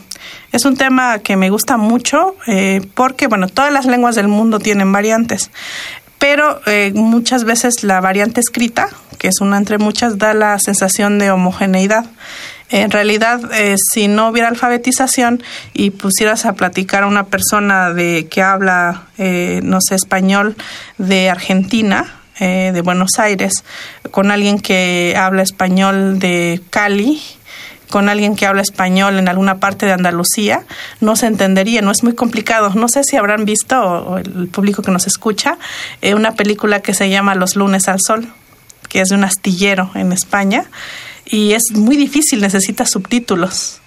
es 0.51 0.65
un 0.65 0.75
tema 0.75 1.19
que 1.19 1.35
me 1.35 1.49
gusta 1.49 1.77
mucho 1.77 2.35
eh, 2.47 2.81
porque, 2.95 3.27
bueno, 3.27 3.47
todas 3.47 3.71
las 3.71 3.85
lenguas 3.85 4.15
del 4.15 4.27
mundo 4.27 4.59
tienen 4.59 4.91
variantes, 4.91 5.51
pero 6.17 6.59
eh, 6.65 6.91
muchas 6.95 7.43
veces 7.43 7.83
la 7.83 8.01
variante 8.01 8.41
escrita, 8.41 8.89
que 9.17 9.27
es 9.27 9.41
una 9.41 9.57
entre 9.57 9.77
muchas, 9.77 10.17
da 10.17 10.33
la 10.33 10.57
sensación 10.59 11.19
de 11.19 11.31
homogeneidad. 11.31 12.05
En 12.69 12.91
realidad, 12.91 13.51
eh, 13.53 13.75
si 13.93 14.07
no 14.07 14.29
hubiera 14.29 14.47
alfabetización 14.47 15.41
y 15.73 15.89
pusieras 15.89 16.45
a 16.45 16.53
platicar 16.53 17.03
a 17.03 17.07
una 17.07 17.25
persona 17.25 17.91
de 17.93 18.27
que 18.29 18.43
habla, 18.43 19.07
eh, 19.17 19.61
no 19.63 19.79
sé, 19.81 19.95
español 19.95 20.55
de 20.99 21.29
Argentina, 21.31 22.19
eh, 22.39 22.71
de 22.73 22.81
Buenos 22.81 23.17
Aires, 23.17 23.63
con 24.11 24.31
alguien 24.31 24.59
que 24.59 25.15
habla 25.17 25.41
español 25.41 26.19
de 26.19 26.61
Cali, 26.69 27.21
con 27.89 28.07
alguien 28.07 28.35
que 28.35 28.45
habla 28.45 28.61
español 28.61 29.17
en 29.17 29.27
alguna 29.27 29.59
parte 29.59 29.85
de 29.85 29.93
Andalucía, 29.93 30.63
no 31.01 31.15
se 31.15 31.25
entendería, 31.25 31.81
no 31.81 31.91
es 31.91 32.03
muy 32.03 32.13
complicado. 32.13 32.71
No 32.75 32.87
sé 32.87 33.03
si 33.03 33.17
habrán 33.17 33.45
visto, 33.45 33.81
o 33.81 34.17
el 34.19 34.47
público 34.47 34.83
que 34.83 34.91
nos 34.91 35.07
escucha, 35.07 35.57
eh, 36.01 36.13
una 36.13 36.35
película 36.35 36.81
que 36.81 36.93
se 36.93 37.09
llama 37.09 37.35
Los 37.35 37.55
lunes 37.55 37.87
al 37.87 37.99
sol, 37.99 38.31
que 38.87 39.01
es 39.01 39.09
de 39.09 39.15
un 39.15 39.23
astillero 39.23 39.91
en 39.95 40.11
España, 40.11 40.65
y 41.29 41.53
es 41.53 41.63
muy 41.73 41.97
difícil, 41.97 42.41
necesita 42.41 42.85
subtítulos. 42.85 43.81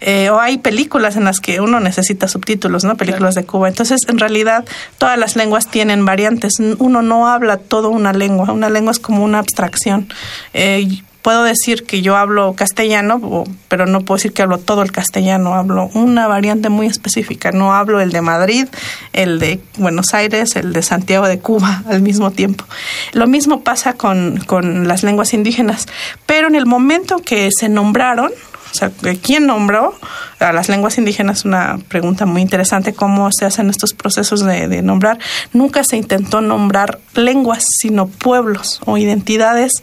Eh, 0.00 0.28
o 0.30 0.38
hay 0.38 0.58
películas 0.58 1.16
en 1.16 1.24
las 1.24 1.40
que 1.40 1.60
uno 1.60 1.80
necesita 1.80 2.28
subtítulos, 2.28 2.84
¿no? 2.84 2.96
Películas 2.96 3.34
de 3.34 3.44
Cuba. 3.44 3.68
Entonces, 3.68 4.00
en 4.08 4.18
realidad, 4.18 4.64
todas 4.98 5.18
las 5.18 5.34
lenguas 5.34 5.70
tienen 5.70 6.04
variantes. 6.04 6.54
Uno 6.78 7.00
no 7.00 7.28
habla 7.28 7.56
toda 7.56 7.88
una 7.88 8.12
lengua. 8.12 8.52
Una 8.52 8.68
lengua 8.68 8.92
es 8.92 8.98
como 8.98 9.24
una 9.24 9.38
abstracción. 9.38 10.08
Eh, 10.52 11.00
puedo 11.24 11.42
decir 11.42 11.84
que 11.84 12.02
yo 12.02 12.18
hablo 12.18 12.52
castellano, 12.52 13.46
pero 13.68 13.86
no 13.86 14.02
puedo 14.02 14.18
decir 14.18 14.34
que 14.34 14.42
hablo 14.42 14.58
todo 14.58 14.82
el 14.82 14.92
castellano. 14.92 15.54
Hablo 15.54 15.88
una 15.94 16.28
variante 16.28 16.68
muy 16.68 16.86
específica. 16.86 17.50
No 17.50 17.72
hablo 17.72 18.02
el 18.02 18.12
de 18.12 18.20
Madrid, 18.20 18.68
el 19.14 19.38
de 19.38 19.58
Buenos 19.78 20.12
Aires, 20.12 20.54
el 20.54 20.74
de 20.74 20.82
Santiago 20.82 21.26
de 21.26 21.38
Cuba 21.38 21.82
al 21.88 22.02
mismo 22.02 22.30
tiempo. 22.30 22.66
Lo 23.12 23.26
mismo 23.26 23.62
pasa 23.62 23.94
con, 23.94 24.36
con 24.46 24.86
las 24.86 25.02
lenguas 25.02 25.32
indígenas. 25.32 25.86
Pero 26.26 26.46
en 26.46 26.56
el 26.56 26.66
momento 26.66 27.16
que 27.16 27.48
se 27.58 27.70
nombraron, 27.70 28.30
o 28.74 28.76
sea, 28.76 28.90
¿quién 29.22 29.46
nombró 29.46 29.94
a 30.40 30.52
las 30.52 30.68
lenguas 30.68 30.98
indígenas? 30.98 31.44
Una 31.44 31.78
pregunta 31.86 32.26
muy 32.26 32.42
interesante, 32.42 32.92
cómo 32.92 33.30
se 33.30 33.44
hacen 33.44 33.70
estos 33.70 33.94
procesos 33.94 34.44
de, 34.44 34.82
nombrar. 34.82 35.20
Nunca 35.52 35.84
se 35.84 35.96
intentó 35.96 36.40
nombrar 36.40 36.98
lenguas, 37.14 37.64
sino 37.78 38.08
pueblos 38.08 38.80
o 38.84 38.98
identidades 38.98 39.74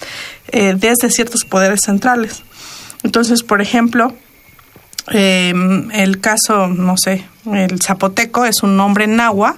eh, 0.49 0.75
desde 0.77 1.09
ciertos 1.09 1.45
poderes 1.45 1.79
centrales. 1.85 2.43
Entonces, 3.03 3.43
por 3.43 3.61
ejemplo, 3.61 4.13
eh, 5.13 5.53
el 5.93 6.19
caso, 6.19 6.67
no 6.67 6.97
sé, 6.97 7.25
el 7.53 7.81
zapoteco 7.81 8.43
es 8.43 8.61
un 8.61 8.75
nombre 8.75 9.07
nahua 9.07 9.55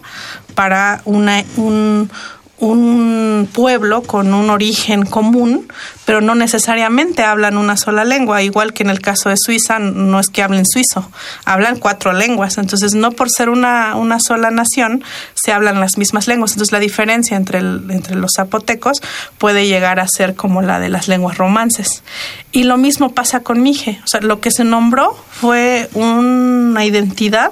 para 0.54 1.02
una, 1.06 1.44
un, 1.58 2.12
un 2.60 3.50
pueblo 3.52 4.04
con 4.04 4.34
un 4.34 4.50
origen 4.50 5.06
común, 5.06 5.68
pero 6.06 6.22
no 6.22 6.36
necesariamente 6.36 7.24
hablan 7.24 7.58
una 7.58 7.78
sola 7.78 8.06
lengua, 8.06 8.42
igual 8.42 8.74
que 8.74 8.84
en 8.84 8.90
el 8.90 9.02
caso 9.02 9.30
de 9.30 9.36
Suiza, 9.38 9.80
no 9.80 10.20
es 10.20 10.28
que 10.28 10.44
hablen 10.44 10.66
suizo, 10.66 11.10
hablan 11.46 11.80
cuatro 11.80 12.14
lenguas, 12.14 12.58
entonces 12.58 12.94
no 12.94 13.12
por 13.12 13.30
ser 13.30 13.50
una, 13.50 13.96
una 13.96 14.20
sola 14.20 14.52
nación 14.52 15.04
se 15.34 15.52
hablan 15.52 15.80
las 15.80 15.98
mismas 15.98 16.28
lenguas, 16.28 16.52
entonces 16.52 16.72
la 16.72 16.80
diferencia 16.80 17.36
entre, 17.38 17.60
entre 17.60 18.16
los 18.16 18.32
zapotecos 18.36 19.02
puede 19.38 19.68
llegar 19.68 20.00
a 20.00 20.08
ser 20.08 20.36
como 20.36 20.62
la 20.62 20.80
de 20.80 20.90
las 20.90 21.08
lenguas 21.08 21.38
romances. 21.38 22.04
Y 22.52 22.64
lo 22.64 22.78
mismo 22.78 23.14
pasa 23.14 23.42
con 23.42 23.64
Mije, 23.64 24.00
o 24.04 24.08
sea, 24.08 24.22
lo 24.22 24.40
que 24.40 24.52
se 24.52 24.64
nombró 24.64 25.18
fue 25.32 25.90
una 25.96 26.86
identidad, 26.86 27.52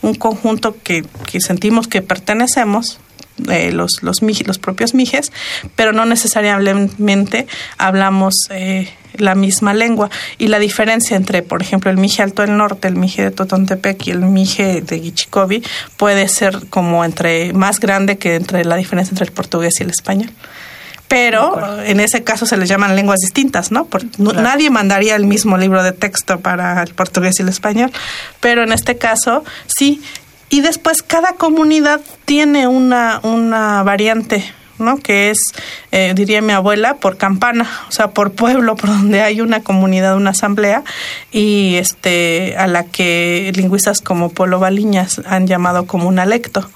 un 0.00 0.14
conjunto 0.14 0.76
que, 0.82 1.04
que 1.26 1.40
sentimos 1.40 1.88
que 1.88 2.02
pertenecemos, 2.02 3.00
eh, 3.50 3.72
los, 3.72 4.02
los, 4.02 4.22
los 4.22 4.58
propios 4.58 4.94
mijes, 4.94 5.32
pero 5.76 5.92
no 5.92 6.04
necesariamente 6.04 7.46
hablamos 7.78 8.34
eh, 8.50 8.88
la 9.14 9.34
misma 9.34 9.74
lengua. 9.74 10.10
Y 10.38 10.48
la 10.48 10.58
diferencia 10.58 11.16
entre, 11.16 11.42
por 11.42 11.62
ejemplo, 11.62 11.90
el 11.90 11.96
mije 11.96 12.22
alto 12.22 12.42
del 12.42 12.56
norte, 12.56 12.88
el 12.88 12.96
mije 12.96 13.22
de 13.22 13.30
Totontepec 13.30 14.06
y 14.06 14.10
el 14.10 14.20
mije 14.20 14.80
de 14.80 14.98
Guichicobi 14.98 15.62
puede 15.96 16.28
ser 16.28 16.66
como 16.70 17.04
entre 17.04 17.52
más 17.52 17.80
grande 17.80 18.18
que 18.18 18.36
entre 18.36 18.64
la 18.64 18.76
diferencia 18.76 19.12
entre 19.12 19.26
el 19.26 19.32
portugués 19.32 19.74
y 19.80 19.84
el 19.84 19.90
español 19.90 20.30
pero 21.08 21.82
en 21.82 22.00
ese 22.00 22.22
caso 22.22 22.44
se 22.44 22.56
les 22.58 22.68
llaman 22.68 22.94
lenguas 22.94 23.20
distintas, 23.20 23.72
¿no? 23.72 23.86
Porque 23.86 24.08
nadie 24.18 24.68
mandaría 24.68 25.16
el 25.16 25.24
mismo 25.24 25.56
libro 25.56 25.82
de 25.82 25.92
texto 25.92 26.40
para 26.40 26.82
el 26.82 26.94
portugués 26.94 27.38
y 27.38 27.42
el 27.42 27.48
español, 27.48 27.90
pero 28.40 28.62
en 28.62 28.72
este 28.72 28.98
caso 28.98 29.42
sí. 29.66 30.02
Y 30.50 30.60
después 30.60 31.02
cada 31.02 31.34
comunidad 31.34 32.00
tiene 32.24 32.66
una, 32.66 33.20
una 33.22 33.82
variante, 33.82 34.44
¿no? 34.78 34.98
Que 34.98 35.30
es, 35.30 35.38
eh, 35.92 36.12
diría 36.14 36.40
mi 36.40 36.52
abuela, 36.52 36.96
por 36.96 37.16
campana, 37.16 37.68
o 37.88 37.92
sea, 37.92 38.10
por 38.10 38.32
pueblo, 38.32 38.76
por 38.76 38.88
donde 38.88 39.20
hay 39.20 39.40
una 39.40 39.62
comunidad, 39.62 40.16
una 40.16 40.30
asamblea, 40.30 40.84
y 41.30 41.76
este, 41.76 42.56
a 42.56 42.66
la 42.66 42.84
que 42.84 43.52
lingüistas 43.54 44.00
como 44.00 44.30
Polo 44.30 44.58
Baliñas 44.58 45.20
han 45.26 45.46
llamado 45.46 45.86
como 45.86 46.08
un 46.08 46.18
alecto. 46.18 46.68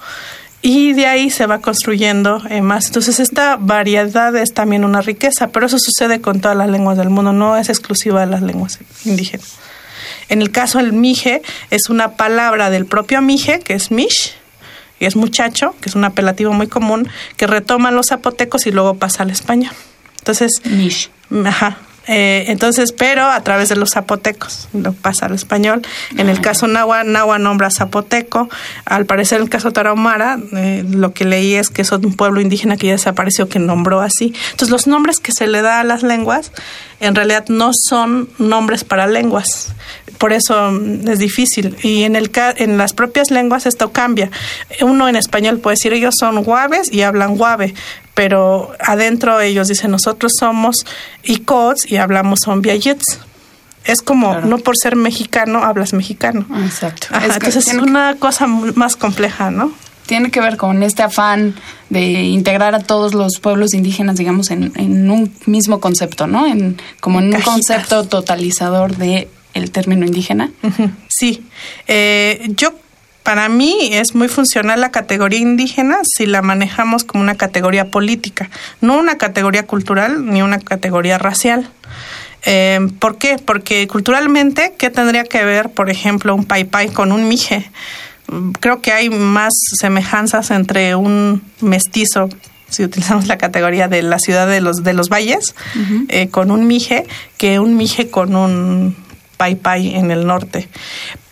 Y 0.65 0.93
de 0.93 1.07
ahí 1.07 1.29
se 1.29 1.45
va 1.45 1.59
construyendo 1.59 2.41
eh, 2.49 2.61
más. 2.61 2.85
Entonces, 2.85 3.19
esta 3.19 3.57
variedad 3.57 4.33
es 4.37 4.53
también 4.53 4.85
una 4.85 5.01
riqueza, 5.01 5.47
pero 5.47 5.65
eso 5.65 5.77
sucede 5.77 6.21
con 6.21 6.39
todas 6.39 6.55
las 6.55 6.69
lenguas 6.69 6.97
del 6.97 7.09
mundo, 7.09 7.33
no 7.33 7.57
es 7.57 7.67
exclusiva 7.67 8.21
de 8.21 8.27
las 8.27 8.41
lenguas 8.41 8.79
indígenas. 9.03 9.57
En 10.29 10.41
el 10.41 10.51
caso 10.51 10.77
del 10.77 10.93
mije, 10.93 11.41
es 11.69 11.89
una 11.89 12.15
palabra 12.15 12.69
del 12.69 12.85
propio 12.85 13.21
mije, 13.21 13.59
que 13.59 13.73
es 13.73 13.91
mish, 13.91 14.33
y 14.99 15.05
es 15.05 15.15
muchacho, 15.15 15.75
que 15.81 15.89
es 15.89 15.95
un 15.95 16.05
apelativo 16.05 16.53
muy 16.53 16.67
común, 16.67 17.09
que 17.37 17.47
retoman 17.47 17.95
los 17.95 18.07
zapotecos 18.07 18.67
y 18.67 18.71
luego 18.71 18.95
pasa 18.95 19.23
al 19.23 19.31
español. 19.31 19.73
Entonces, 20.19 20.61
mish. 20.65 21.09
Ajá, 21.45 21.77
eh, 22.07 22.45
entonces, 22.47 22.91
pero 22.91 23.25
a 23.25 23.41
través 23.43 23.69
de 23.69 23.75
los 23.75 23.91
zapotecos, 23.91 24.67
lo 24.73 24.93
pasa 24.93 25.27
al 25.27 25.33
español. 25.33 25.81
En 26.17 26.29
el 26.29 26.41
caso 26.41 26.67
Nahua, 26.67 27.03
Nahua 27.03 27.39
nombra 27.39 27.69
zapoteco. 27.71 28.49
Al 28.85 29.05
parecer, 29.05 29.37
en 29.37 29.43
el 29.43 29.49
caso 29.49 29.71
Tarahumara, 29.71 30.37
eh, 30.53 30.83
lo 30.89 31.13
que 31.13 31.25
leí 31.25 31.53
es 31.55 31.69
que 31.69 31.81
es 31.81 31.91
un 31.91 32.13
pueblo 32.15 32.41
indígena 32.41 32.75
que 32.75 32.87
ya 32.87 32.93
desapareció, 32.93 33.47
que 33.47 33.59
nombró 33.59 34.01
así. 34.01 34.33
Entonces, 34.51 34.69
los 34.69 34.87
nombres 34.87 35.19
que 35.19 35.31
se 35.31 35.47
le 35.47 35.61
da 35.61 35.79
a 35.79 35.83
las 35.83 36.03
lenguas, 36.03 36.51
en 36.99 37.15
realidad 37.15 37.45
no 37.47 37.71
son 37.73 38.29
nombres 38.37 38.83
para 38.83 39.07
lenguas. 39.07 39.73
Por 40.17 40.33
eso 40.33 40.71
mm, 40.71 41.07
es 41.07 41.19
difícil. 41.19 41.77
Y 41.83 42.03
en, 42.03 42.15
el, 42.15 42.31
en 42.57 42.77
las 42.77 42.93
propias 42.93 43.31
lenguas 43.31 43.65
esto 43.65 43.91
cambia. 43.91 44.29
Uno 44.81 45.07
en 45.07 45.15
español 45.15 45.59
puede 45.59 45.75
decir, 45.75 45.93
ellos 45.93 46.15
son 46.19 46.43
guaves 46.43 46.91
y 46.91 47.01
hablan 47.01 47.35
guave, 47.35 47.73
pero 48.13 48.71
adentro 48.79 49.39
ellos 49.41 49.67
dicen 49.67 49.91
nosotros 49.91 50.33
somos 50.39 50.85
ICOTS 51.23 51.91
y 51.91 51.97
hablamos 51.97 52.39
son 52.43 52.61
Viayets. 52.61 53.19
Es 53.85 54.01
como, 54.01 54.39
no 54.41 54.59
por 54.59 54.77
ser 54.77 54.95
mexicano, 54.95 55.63
hablas 55.63 55.91
mexicano. 55.93 56.45
Exacto. 56.63 57.07
entonces 57.11 57.67
es 57.67 57.73
una 57.73 58.15
cosa 58.17 58.47
más 58.47 58.95
compleja, 58.95 59.51
¿no? 59.51 59.73
Tiene 60.05 60.31
que 60.31 60.39
ver 60.39 60.57
con 60.57 60.83
este 60.83 61.01
afán 61.03 61.55
de 61.89 62.23
integrar 62.23 62.75
a 62.75 62.79
todos 62.79 63.13
los 63.13 63.39
pueblos 63.39 63.73
indígenas, 63.73 64.17
digamos, 64.17 64.51
en, 64.51 64.71
en 64.75 65.09
un 65.09 65.33
mismo 65.45 65.79
concepto, 65.81 66.27
¿no? 66.27 66.45
En, 66.47 66.81
como 67.01 67.19
en 67.19 67.33
un 67.33 67.41
concepto 67.41 68.05
totalizador 68.05 68.95
de 68.95 69.27
el 69.53 69.71
término 69.71 70.05
indígena. 70.05 70.51
Sí. 71.07 71.45
Eh, 71.87 72.49
yo 72.55 72.73
para 73.23 73.47
mí 73.49 73.89
es 73.91 74.15
muy 74.15 74.27
funcional 74.27 74.81
la 74.81 74.91
categoría 74.91 75.39
indígena 75.39 75.99
si 76.03 76.25
la 76.25 76.41
manejamos 76.41 77.03
como 77.03 77.23
una 77.23 77.35
categoría 77.35 77.89
política, 77.89 78.49
no 78.81 78.97
una 78.97 79.17
categoría 79.17 79.65
cultural 79.65 80.25
ni 80.25 80.41
una 80.41 80.59
categoría 80.59 81.17
racial. 81.17 81.69
Eh, 82.45 82.79
¿Por 82.99 83.17
qué? 83.17 83.37
Porque 83.43 83.87
culturalmente, 83.87 84.73
¿qué 84.77 84.89
tendría 84.89 85.23
que 85.23 85.45
ver, 85.45 85.69
por 85.69 85.89
ejemplo, 85.89 86.35
un 86.35 86.43
pai 86.43 86.65
pai 86.65 86.89
con 86.89 87.13
un 87.13 87.29
mije? 87.29 87.71
Creo 88.59 88.81
que 88.81 88.91
hay 88.91 89.09
más 89.09 89.53
semejanzas 89.79 90.51
entre 90.51 90.95
un 90.95 91.41
mestizo 91.61 92.29
si 92.69 92.83
utilizamos 92.83 93.27
la 93.27 93.37
categoría 93.37 93.87
de 93.87 94.01
la 94.01 94.19
ciudad 94.19 94.47
de 94.47 94.59
los 94.59 94.83
de 94.83 94.93
los 94.93 95.07
valles 95.07 95.53
eh, 96.09 96.29
con 96.29 96.49
un 96.49 96.65
mije 96.65 97.05
que 97.37 97.59
un 97.59 97.77
mije 97.77 98.09
con 98.09 98.35
un 98.35 98.95
pai 99.37 99.55
pai 99.55 99.95
en 99.95 100.11
el 100.11 100.25
norte. 100.25 100.67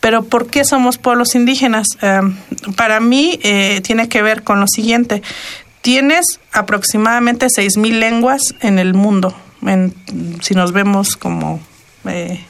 Pero 0.01 0.23
¿por 0.23 0.47
qué 0.47 0.65
somos 0.65 0.97
pueblos 0.97 1.35
indígenas? 1.35 1.87
Em, 2.01 2.35
para 2.75 2.99
mí 2.99 3.39
eh, 3.43 3.79
tiene 3.83 4.09
que 4.09 4.21
ver 4.21 4.43
con 4.43 4.59
lo 4.59 4.65
siguiente. 4.67 5.21
Tienes 5.81 6.39
aproximadamente 6.51 7.47
6.000 7.47 7.99
lenguas 7.99 8.41
en 8.59 8.77
el 8.79 8.93
mundo, 8.93 9.33
si 10.41 10.53
nos 10.53 10.73
vemos 10.73 11.15
como, 11.15 11.59
eh, 12.05 12.43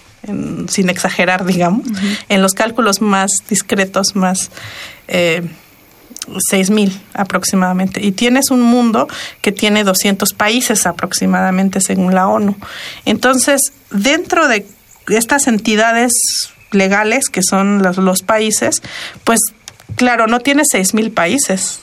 sin 0.67 0.89
exagerar, 0.89 1.45
digamos, 1.45 1.85
en 2.29 2.41
los 2.41 2.53
cálculos 2.53 3.01
más 3.01 3.29
discretos, 3.47 4.15
más... 4.15 4.49
Eh, 5.07 5.43
6.000 6.27 6.91
aproximadamente. 7.13 8.05
Y 8.05 8.11
tienes 8.11 8.51
un 8.51 8.61
mundo 8.61 9.07
que 9.41 9.51
tiene 9.51 9.83
200 9.83 10.33
países 10.33 10.85
aproximadamente 10.85 11.81
según 11.81 12.13
la 12.13 12.27
ONU. 12.27 12.55
Entonces, 13.05 13.73
dentro 13.89 14.47
de 14.47 14.65
estas 15.07 15.47
entidades 15.47 16.13
legales, 16.71 17.29
que 17.29 17.41
son 17.43 17.81
los, 17.81 17.97
los 17.97 18.21
países, 18.21 18.81
pues 19.23 19.39
claro, 19.95 20.27
no 20.27 20.39
tienes 20.39 20.67
seis 20.71 20.93
mil 20.93 21.11
países. 21.11 21.81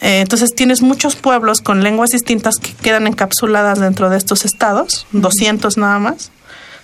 Eh, 0.00 0.20
entonces 0.20 0.54
tienes 0.54 0.80
muchos 0.80 1.14
pueblos 1.14 1.60
con 1.60 1.82
lenguas 1.82 2.10
distintas 2.10 2.56
que 2.56 2.72
quedan 2.72 3.06
encapsuladas 3.06 3.80
dentro 3.80 4.08
de 4.08 4.16
estos 4.16 4.44
estados, 4.46 5.06
200 5.12 5.76
nada 5.76 5.98
más, 5.98 6.30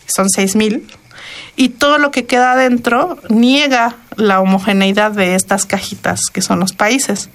son 0.07 0.29
seis 0.29 0.55
mil 0.55 0.87
y 1.57 1.71
todo 1.71 1.99
lo 1.99 2.11
que 2.11 2.27
queda 2.27 2.53
adentro 2.53 3.19
niega 3.29 3.97
la 4.17 4.41
homogeneidad 4.41 5.13
de 5.13 5.35
estas 5.35 5.67
cajitas 5.67 6.21
que 6.33 6.43
son 6.43 6.59
los 6.59 6.73
países. 6.73 7.29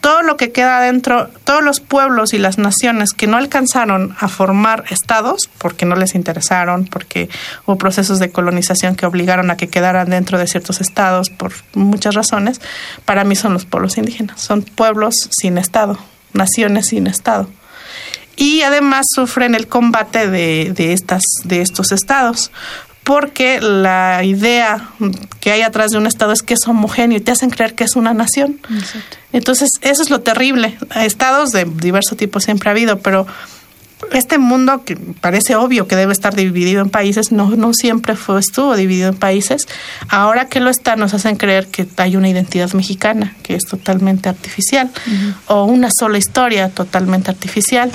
Todo 0.00 0.22
lo 0.22 0.36
que 0.36 0.52
queda 0.52 0.78
adentro, 0.78 1.28
todos 1.44 1.62
los 1.62 1.80
pueblos 1.80 2.34
y 2.34 2.38
las 2.38 2.58
naciones 2.58 3.12
que 3.12 3.26
no 3.26 3.36
alcanzaron 3.36 4.16
a 4.18 4.28
formar 4.28 4.84
estados 4.90 5.48
porque 5.58 5.86
no 5.86 5.96
les 5.96 6.14
interesaron, 6.14 6.86
porque 6.86 7.28
hubo 7.66 7.78
procesos 7.78 8.18
de 8.18 8.30
colonización 8.30 8.96
que 8.96 9.06
obligaron 9.06 9.50
a 9.50 9.56
que 9.56 9.68
quedaran 9.68 10.10
dentro 10.10 10.38
de 10.38 10.46
ciertos 10.46 10.80
estados 10.80 11.30
por 11.30 11.52
muchas 11.74 12.14
razones, 12.14 12.60
para 13.04 13.24
mí 13.24 13.36
son 13.36 13.52
los 13.52 13.64
pueblos 13.64 13.96
indígenas, 13.96 14.40
son 14.40 14.62
pueblos 14.62 15.14
sin 15.30 15.58
estado, 15.58 15.98
naciones 16.32 16.88
sin 16.88 17.06
estado. 17.06 17.48
Y 18.36 18.62
además 18.62 19.04
sufren 19.12 19.56
el 19.56 19.66
combate 19.66 20.30
de, 20.30 20.72
de, 20.72 20.92
estas, 20.92 21.22
de 21.42 21.60
estos 21.60 21.90
estados 21.90 22.52
porque 23.08 23.58
la 23.62 24.22
idea 24.22 24.90
que 25.40 25.50
hay 25.50 25.62
atrás 25.62 25.92
de 25.92 25.96
un 25.96 26.06
Estado 26.06 26.30
es 26.30 26.42
que 26.42 26.52
es 26.52 26.68
homogéneo 26.68 27.16
y 27.16 27.22
te 27.22 27.30
hacen 27.30 27.48
creer 27.48 27.74
que 27.74 27.84
es 27.84 27.96
una 27.96 28.12
nación. 28.12 28.60
Entonces, 29.32 29.70
eso 29.80 30.02
es 30.02 30.10
lo 30.10 30.20
terrible. 30.20 30.76
Estados 30.94 31.52
de 31.52 31.64
diverso 31.64 32.16
tipo 32.16 32.38
siempre 32.38 32.68
ha 32.68 32.72
habido, 32.72 32.98
pero 32.98 33.26
este 34.12 34.38
mundo 34.38 34.84
que 34.84 34.96
parece 34.96 35.56
obvio 35.56 35.88
que 35.88 35.96
debe 35.96 36.12
estar 36.12 36.34
dividido 36.34 36.82
en 36.82 36.90
países, 36.90 37.32
no, 37.32 37.50
no 37.50 37.74
siempre 37.74 38.14
fue, 38.14 38.38
estuvo 38.38 38.76
dividido 38.76 39.08
en 39.08 39.16
países. 39.16 39.66
Ahora 40.08 40.46
que 40.46 40.60
lo 40.60 40.70
está, 40.70 40.96
nos 40.96 41.14
hacen 41.14 41.36
creer 41.36 41.66
que 41.66 41.86
hay 41.96 42.16
una 42.16 42.28
identidad 42.28 42.72
mexicana, 42.74 43.34
que 43.42 43.56
es 43.56 43.64
totalmente 43.64 44.28
artificial, 44.28 44.90
o 45.46 45.64
una 45.64 45.90
sola 45.96 46.18
historia 46.18 46.68
totalmente 46.68 47.30
artificial. 47.30 47.90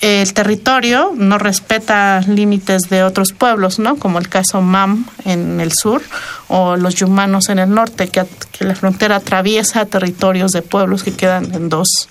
El 0.00 0.32
territorio 0.34 1.12
no 1.16 1.38
respeta 1.38 2.20
límites 2.26 2.82
de 2.90 3.04
otros 3.04 3.32
pueblos, 3.32 3.78
¿no? 3.78 3.96
Como 3.96 4.18
el 4.18 4.28
caso 4.28 4.60
MAM 4.60 5.06
en 5.24 5.60
el 5.60 5.72
sur, 5.72 6.02
o 6.48 6.76
los 6.76 6.96
yumanos 6.96 7.48
en 7.48 7.60
el 7.60 7.70
norte, 7.70 8.08
que, 8.08 8.24
que 8.52 8.64
la 8.64 8.74
frontera 8.74 9.16
atraviesa 9.16 9.86
territorios 9.86 10.50
de 10.50 10.62
pueblos 10.62 11.04
que 11.04 11.12
quedan 11.12 11.54
en 11.54 11.68
dos, 11.68 12.08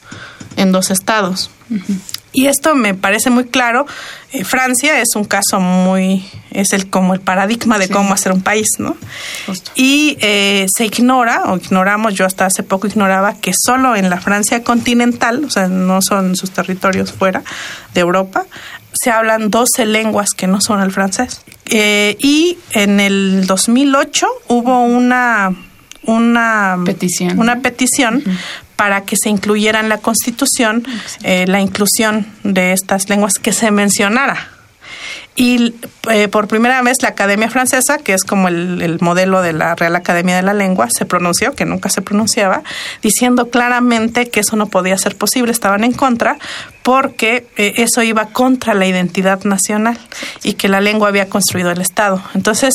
en 0.55 0.71
dos 0.71 0.91
estados. 0.91 1.49
Y 2.33 2.47
esto 2.47 2.73
me 2.73 2.95
parece 2.95 3.29
muy 3.29 3.45
claro. 3.45 3.85
Eh, 4.31 4.43
Francia 4.43 4.99
es 4.99 5.15
un 5.15 5.23
caso 5.23 5.59
muy, 5.59 6.25
es 6.51 6.73
el 6.73 6.89
como 6.89 7.13
el 7.13 7.21
paradigma 7.21 7.77
de 7.77 7.87
cómo 7.87 8.13
hacer 8.13 8.31
un 8.31 8.41
país, 8.41 8.67
¿no? 8.79 8.97
Y 9.75 10.17
eh, 10.19 10.65
se 10.75 10.85
ignora, 10.85 11.43
o 11.45 11.57
ignoramos, 11.57 12.15
yo 12.15 12.25
hasta 12.25 12.47
hace 12.47 12.63
poco 12.63 12.87
ignoraba 12.87 13.35
que 13.35 13.53
solo 13.55 13.95
en 13.95 14.09
la 14.09 14.19
Francia 14.19 14.63
continental, 14.63 15.45
o 15.45 15.49
sea, 15.51 15.67
no 15.67 16.01
son 16.01 16.35
sus 16.35 16.49
territorios 16.49 17.13
fuera 17.13 17.43
de 17.93 18.01
Europa, 18.01 18.47
se 18.93 19.11
hablan 19.11 19.51
12 19.51 19.85
lenguas 19.85 20.31
que 20.31 20.47
no 20.47 20.59
son 20.59 20.81
el 20.81 20.91
francés. 20.91 21.41
Eh, 21.65 22.17
y 22.19 22.57
en 22.71 22.99
el 22.99 23.45
2008 23.45 24.27
hubo 24.47 24.83
una 24.83 25.51
una 26.05 26.77
petición, 26.85 27.39
una 27.39 27.61
petición 27.61 28.23
para 28.75 29.01
que 29.01 29.15
se 29.15 29.29
incluyera 29.29 29.79
en 29.79 29.89
la 29.89 29.99
Constitución 29.99 30.85
eh, 31.23 31.45
la 31.47 31.61
inclusión 31.61 32.27
de 32.43 32.73
estas 32.73 33.09
lenguas 33.09 33.33
que 33.33 33.53
se 33.53 33.71
mencionara. 33.71 34.49
Y 35.35 35.73
eh, 36.11 36.27
por 36.27 36.47
primera 36.47 36.81
vez 36.83 37.01
la 37.01 37.09
Academia 37.09 37.49
Francesa, 37.49 37.97
que 37.97 38.13
es 38.13 38.23
como 38.23 38.49
el, 38.49 38.97
modelo 39.01 39.41
de 39.41 39.53
la 39.53 39.73
Real 39.73 39.95
Academia 39.95 40.35
de 40.35 40.43
la 40.43 40.53
Lengua, 40.53 40.89
se 40.95 41.05
pronunció, 41.05 41.53
que 41.53 41.65
nunca 41.65 41.89
se 41.89 42.03
pronunciaba, 42.03 42.61
diciendo 43.01 43.49
claramente 43.49 44.29
que 44.29 44.41
eso 44.41 44.55
no 44.55 44.67
podía 44.67 44.97
ser 44.97 45.15
posible, 45.15 45.51
estaban 45.51 45.83
en 45.83 45.93
contra, 45.93 46.37
porque 46.83 47.47
eh, 47.55 47.73
eso 47.77 48.03
iba 48.03 48.27
contra 48.27 48.73
la 48.73 48.85
identidad 48.85 49.43
nacional 49.45 49.97
y 50.43 50.53
que 50.53 50.67
la 50.67 50.81
lengua 50.81 51.07
había 51.07 51.29
construido 51.29 51.71
el 51.71 51.79
Estado. 51.81 52.21
Entonces, 52.35 52.73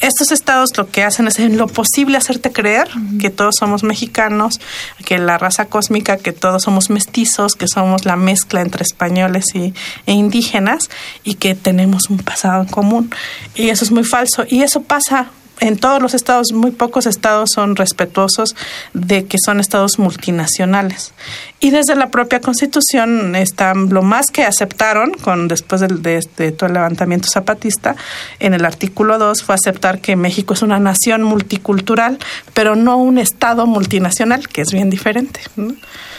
estos 0.00 0.32
estados 0.32 0.70
lo 0.76 0.90
que 0.90 1.04
hacen 1.04 1.28
es 1.28 1.38
en 1.38 1.58
lo 1.58 1.68
posible 1.68 2.16
hacerte 2.16 2.50
creer 2.50 2.88
que 3.20 3.30
todos 3.30 3.54
somos 3.58 3.84
mexicanos, 3.84 4.58
que 5.04 5.18
la 5.18 5.36
raza 5.38 5.66
cósmica, 5.66 6.16
que 6.16 6.32
todos 6.32 6.62
somos 6.62 6.88
mestizos, 6.88 7.54
que 7.54 7.68
somos 7.68 8.06
la 8.06 8.16
mezcla 8.16 8.62
entre 8.62 8.82
españoles 8.82 9.44
y, 9.54 9.74
e 10.06 10.12
indígenas 10.12 10.88
y 11.22 11.34
que 11.34 11.54
tenemos 11.54 12.08
un 12.08 12.18
pasado 12.18 12.62
en 12.62 12.68
común. 12.68 13.10
Y 13.54 13.68
eso 13.68 13.84
es 13.84 13.90
muy 13.90 14.04
falso. 14.04 14.44
Y 14.48 14.62
eso 14.62 14.82
pasa 14.82 15.30
en 15.60 15.76
todos 15.76 16.02
los 16.02 16.14
estados, 16.14 16.52
muy 16.52 16.72
pocos 16.72 17.06
estados 17.06 17.50
son 17.54 17.76
respetuosos 17.76 18.56
de 18.94 19.26
que 19.26 19.36
son 19.44 19.60
estados 19.60 19.98
multinacionales. 19.98 21.12
Y 21.60 21.70
desde 21.70 21.94
la 21.94 22.10
propia 22.10 22.40
constitución 22.40 23.36
está 23.36 23.74
lo 23.74 24.02
más 24.02 24.26
que 24.32 24.42
aceptaron 24.44 25.12
con 25.12 25.46
después 25.48 25.80
de, 25.80 26.52
todo 26.52 26.66
el 26.66 26.74
levantamiento 26.74 27.28
zapatista 27.28 27.94
en 28.40 28.54
el 28.54 28.64
artículo 28.64 29.18
2 29.18 29.42
fue 29.44 29.54
aceptar 29.54 30.00
que 30.00 30.16
México 30.16 30.54
es 30.54 30.62
una 30.62 30.80
nación 30.80 31.22
multicultural, 31.22 32.18
pero 32.54 32.74
no 32.74 32.96
un 32.96 33.18
estado 33.18 33.66
multinacional, 33.66 34.48
que 34.48 34.62
es 34.62 34.72
bien 34.72 34.90
diferente. 34.90 35.40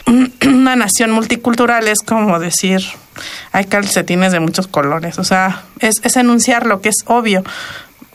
Una 0.45 0.75
nación 0.75 1.11
multicultural 1.11 1.87
es 1.87 1.99
como 1.99 2.37
decir 2.39 2.81
hay 3.51 3.65
calcetines 3.65 4.31
de 4.31 4.39
muchos 4.39 4.67
colores, 4.67 5.19
o 5.19 5.23
sea, 5.23 5.63
es, 5.79 5.95
es 6.03 6.17
enunciar 6.17 6.65
lo 6.65 6.81
que 6.81 6.89
es 6.89 6.95
obvio 7.05 7.43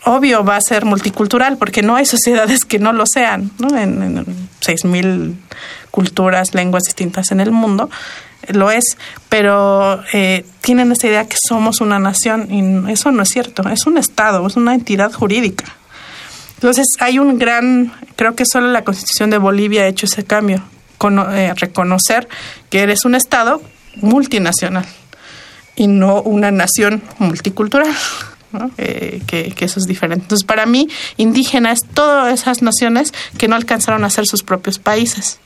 obvio 0.05 0.45
va 0.45 0.57
a 0.57 0.61
ser 0.61 0.85
multicultural 0.85 1.57
porque 1.57 1.83
no 1.83 1.97
hay 1.97 2.07
sociedades 2.07 2.65
que 2.65 2.79
no 2.79 2.93
lo 2.93 3.05
sean, 3.07 3.51
¿no? 3.59 3.77
En, 3.77 4.25
seis 4.61 4.85
mil 4.85 5.37
culturas, 5.91 6.55
lenguas 6.55 6.83
distintas 6.85 7.31
en 7.31 7.41
el 7.41 7.53
mundo 7.53 7.89
lo 8.49 8.71
es, 8.71 8.97
pero 9.29 10.03
eh, 10.13 10.45
tienen 10.61 10.93
esa 10.93 11.07
idea 11.07 11.27
que 11.27 11.37
somos 11.49 11.81
una 11.81 11.99
nación 11.99 12.49
y 12.51 12.91
eso 12.91 13.11
no 13.11 13.23
es 13.23 13.29
cierto, 13.29 13.69
es 13.69 13.87
un 13.87 13.99
Estado, 13.99 14.47
es 14.47 14.57
una 14.57 14.75
entidad 14.75 15.13
jurídica. 15.13 15.65
Entonces 16.55 16.87
hay 16.99 17.19
un 17.19 17.39
gran, 17.39 17.93
creo 18.17 18.35
que 18.35 18.45
solo 18.51 18.69
la 18.69 18.85
Constitución 18.85 19.31
de 19.31 19.39
Bolivia 19.39 19.83
ha 19.83 19.87
hecho 19.87 20.07
ese 20.07 20.25
cambio, 20.25 20.63
eh, 21.33 21.53
reconocer 21.57 22.29
que 22.71 22.81
eres 22.81 23.05
un 23.05 23.15
Estado 23.15 23.63
multinacional 23.97 24.87
y 25.77 25.87
no 25.87 26.23
una 26.23 26.51
nación 26.51 27.03
multicultural. 27.19 27.95
Eh, 28.79 29.21
que, 29.27 29.55
eso 29.61 29.79
es 29.79 29.87
diferente. 29.87 30.25
Entonces, 30.25 30.47
para 30.47 30.67
mí, 30.67 30.89
indígena 31.17 31.73
es 31.73 31.81
todas 31.95 32.33
esas 32.33 32.63
naciones 32.63 33.13
que 33.37 33.49
no 33.49 33.57
alcanzaron 33.57 34.05
a 34.05 34.11
ser 34.11 34.27
sus 34.27 34.43
propios 34.43 34.79
países. 34.79 35.39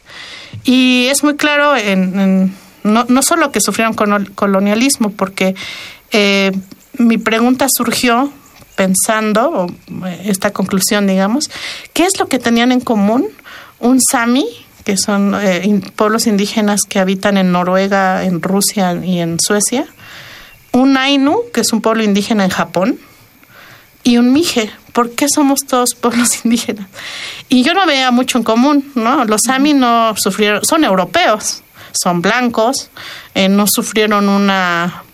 Y 0.64 1.06
es 1.10 1.24
muy 1.24 1.36
claro, 1.36 1.76
en, 1.76 2.54
no, 2.84 3.04
no, 3.08 3.22
solo 3.22 3.50
que 3.50 3.60
sufrieron 3.60 3.94
colonialismo, 3.94 5.10
porque 5.10 5.54
eh, 6.12 6.52
mi 6.98 7.18
pregunta 7.18 7.66
surgió 7.74 8.32
pensando, 8.76 9.66
eh, 10.06 10.22
esta 10.26 10.52
conclusión, 10.52 11.06
digamos, 11.06 11.50
¿qué 11.92 12.04
es 12.04 12.18
lo 12.20 12.28
que 12.28 12.38
tenían 12.38 12.70
en 12.70 12.80
común 12.80 13.26
un 13.80 14.00
sami, 14.00 14.46
que 14.84 14.96
son 14.96 15.36
pueblos 15.96 16.26
indígenas 16.26 16.82
que 16.88 16.98
habitan 16.98 17.36
en 17.36 17.52
Noruega, 17.52 18.24
en 18.24 18.42
Rusia 18.42 18.94
y 19.04 19.18
en 19.18 19.38
Suecia, 19.40 19.86
un 20.72 20.96
Ainu, 20.96 21.38
que 21.52 21.60
es 21.60 21.72
un 21.72 21.80
pueblo 21.80 22.02
indígena 22.02 22.44
en 22.44 22.50
Japón, 22.50 22.98
y 24.04 24.16
un 24.16 24.32
Mije. 24.32 24.70
¿Por 24.92 25.14
qué 25.14 25.26
somos 25.32 25.60
todos 25.66 25.94
pueblos 26.00 26.44
indígenas? 26.44 26.88
Y 27.48 27.62
yo 27.62 27.74
no 27.74 27.86
veía 27.86 28.10
mucho 28.10 28.38
en 28.38 28.44
común, 28.44 28.90
¿no? 28.94 29.24
Los 29.24 29.42
Sami 29.46 29.74
no 29.74 30.14
sufrieron, 30.16 30.64
son 30.64 30.84
europeos, 30.84 31.62
son 31.92 32.22
blancos, 32.22 32.90
eh, 33.34 33.48
no 33.48 33.66
sufrieron 33.66 34.28
una, 34.28 35.04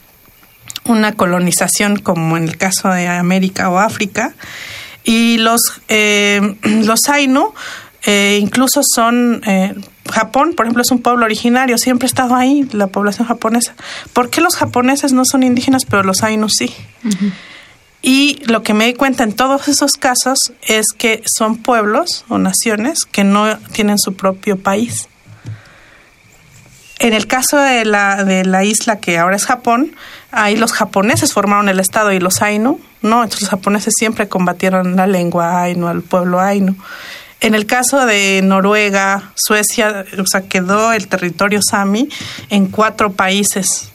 una 0.84 1.12
colonización 1.12 1.98
como 1.98 2.36
en 2.36 2.44
el 2.44 2.56
caso 2.56 2.88
de 2.88 3.08
América 3.08 3.70
o 3.70 3.78
África. 3.78 4.34
Y 5.04 5.38
los, 5.38 5.60
eh, 5.88 6.56
los 6.62 7.08
Ainu 7.08 7.52
eh, 8.06 8.38
incluso 8.40 8.80
son 8.82 9.42
Japón, 10.12 10.54
por 10.54 10.66
ejemplo, 10.66 10.82
es 10.82 10.90
un 10.90 11.00
pueblo 11.00 11.24
originario, 11.24 11.78
siempre 11.78 12.06
ha 12.06 12.08
estado 12.08 12.34
ahí 12.34 12.68
la 12.72 12.88
población 12.88 13.26
japonesa. 13.28 13.74
¿Por 14.12 14.30
qué 14.30 14.40
los 14.40 14.56
japoneses 14.56 15.12
no 15.12 15.24
son 15.24 15.42
indígenas, 15.42 15.84
pero 15.84 16.02
los 16.02 16.22
Ainu 16.22 16.48
sí? 16.48 16.74
Y 18.00 18.42
lo 18.46 18.62
que 18.62 18.74
me 18.74 18.86
di 18.86 18.94
cuenta 18.94 19.24
en 19.24 19.32
todos 19.32 19.68
esos 19.68 19.92
casos 19.92 20.52
es 20.62 20.86
que 20.96 21.22
son 21.26 21.56
pueblos 21.56 22.24
o 22.28 22.38
naciones 22.38 23.00
que 23.10 23.24
no 23.24 23.58
tienen 23.72 23.98
su 23.98 24.14
propio 24.14 24.58
país. 24.58 25.08
En 27.00 27.12
el 27.12 27.26
caso 27.26 27.58
de 27.58 27.84
la, 27.84 28.24
de 28.24 28.44
la 28.44 28.64
isla 28.64 28.98
que 28.98 29.18
ahora 29.18 29.36
es 29.36 29.46
Japón, 29.46 29.94
ahí 30.32 30.56
los 30.56 30.72
japoneses 30.72 31.32
formaron 31.32 31.68
el 31.68 31.78
Estado 31.80 32.12
y 32.12 32.18
los 32.18 32.42
Ainu, 32.42 32.80
no, 33.02 33.22
entonces 33.22 33.42
los 33.42 33.50
japoneses 33.50 33.94
siempre 33.96 34.28
combatieron 34.28 34.96
la 34.96 35.06
lengua 35.06 35.62
Ainu, 35.62 35.86
al 35.86 36.02
pueblo 36.02 36.40
Ainu. 36.40 36.76
En 37.40 37.54
el 37.54 37.66
caso 37.66 38.04
de 38.04 38.40
Noruega, 38.42 39.32
Suecia, 39.36 40.04
o 40.18 40.26
sea, 40.26 40.42
quedó 40.42 40.92
el 40.92 41.06
territorio 41.06 41.60
sami 41.62 42.08
en 42.50 42.66
cuatro 42.66 43.12
países 43.12 43.90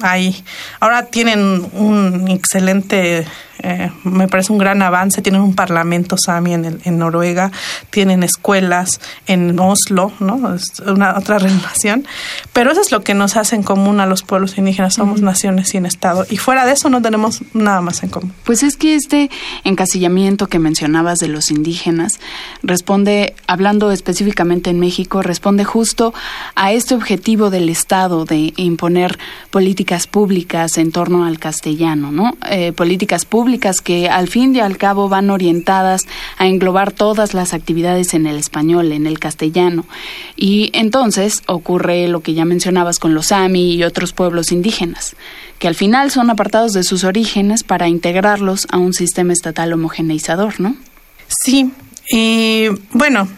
ahí. 0.00 0.42
Ahora 0.80 1.06
tienen 1.06 1.68
un 1.72 2.28
excelente 2.28 3.26
eh, 3.62 3.90
me 4.04 4.28
parece 4.28 4.52
un 4.52 4.58
gran 4.58 4.82
avance. 4.82 5.22
Tienen 5.22 5.40
un 5.42 5.54
parlamento 5.54 6.16
sami 6.18 6.54
en, 6.54 6.80
en 6.84 6.98
Noruega, 6.98 7.50
tienen 7.90 8.22
escuelas 8.22 9.00
en 9.26 9.58
Oslo, 9.58 10.12
¿no? 10.20 10.54
Es 10.54 10.80
una 10.80 11.16
otra 11.18 11.38
relación. 11.38 12.06
Pero 12.52 12.72
eso 12.72 12.80
es 12.80 12.92
lo 12.92 13.02
que 13.02 13.14
nos 13.14 13.36
hace 13.36 13.56
en 13.56 13.62
común 13.62 14.00
a 14.00 14.06
los 14.06 14.22
pueblos 14.22 14.58
indígenas. 14.58 14.94
Somos 14.94 15.20
naciones 15.20 15.68
sin 15.68 15.86
Estado. 15.86 16.26
Y 16.30 16.36
fuera 16.36 16.66
de 16.66 16.72
eso 16.72 16.88
no 16.90 17.02
tenemos 17.02 17.42
nada 17.52 17.80
más 17.80 18.02
en 18.02 18.10
común. 18.10 18.32
Pues 18.44 18.62
es 18.62 18.76
que 18.76 18.94
este 18.94 19.30
encasillamiento 19.64 20.46
que 20.46 20.58
mencionabas 20.58 21.18
de 21.18 21.28
los 21.28 21.50
indígenas 21.50 22.20
responde, 22.62 23.34
hablando 23.46 23.90
específicamente 23.90 24.70
en 24.70 24.80
México, 24.80 25.22
responde 25.22 25.64
justo 25.64 26.14
a 26.54 26.72
este 26.72 26.94
objetivo 26.94 27.50
del 27.50 27.68
Estado 27.68 28.24
de 28.24 28.52
imponer 28.56 29.18
políticas 29.50 30.06
públicas 30.06 30.78
en 30.78 30.92
torno 30.92 31.24
al 31.24 31.38
castellano, 31.38 32.12
¿no? 32.12 32.36
Eh, 32.48 32.72
políticas 32.72 33.24
públicas 33.24 33.49
que 33.58 34.08
al 34.08 34.28
fin 34.28 34.54
y 34.54 34.60
al 34.60 34.76
cabo 34.76 35.08
van 35.08 35.30
orientadas 35.30 36.02
a 36.38 36.46
englobar 36.46 36.92
todas 36.92 37.34
las 37.34 37.54
actividades 37.54 38.14
en 38.14 38.26
el 38.26 38.36
español, 38.36 38.92
en 38.92 39.06
el 39.06 39.18
castellano. 39.18 39.86
Y 40.36 40.70
entonces 40.72 41.42
ocurre 41.46 42.08
lo 42.08 42.20
que 42.20 42.34
ya 42.34 42.44
mencionabas 42.44 42.98
con 42.98 43.14
los 43.14 43.26
Sami 43.26 43.74
y 43.74 43.84
otros 43.84 44.12
pueblos 44.12 44.52
indígenas, 44.52 45.16
que 45.58 45.68
al 45.68 45.74
final 45.74 46.10
son 46.10 46.30
apartados 46.30 46.72
de 46.72 46.84
sus 46.84 47.04
orígenes 47.04 47.64
para 47.64 47.88
integrarlos 47.88 48.66
a 48.70 48.78
un 48.78 48.92
sistema 48.92 49.32
estatal 49.32 49.72
homogeneizador, 49.72 50.60
¿no? 50.60 50.76
Sí, 51.28 51.70
y 52.12 52.66
bueno, 52.92 53.28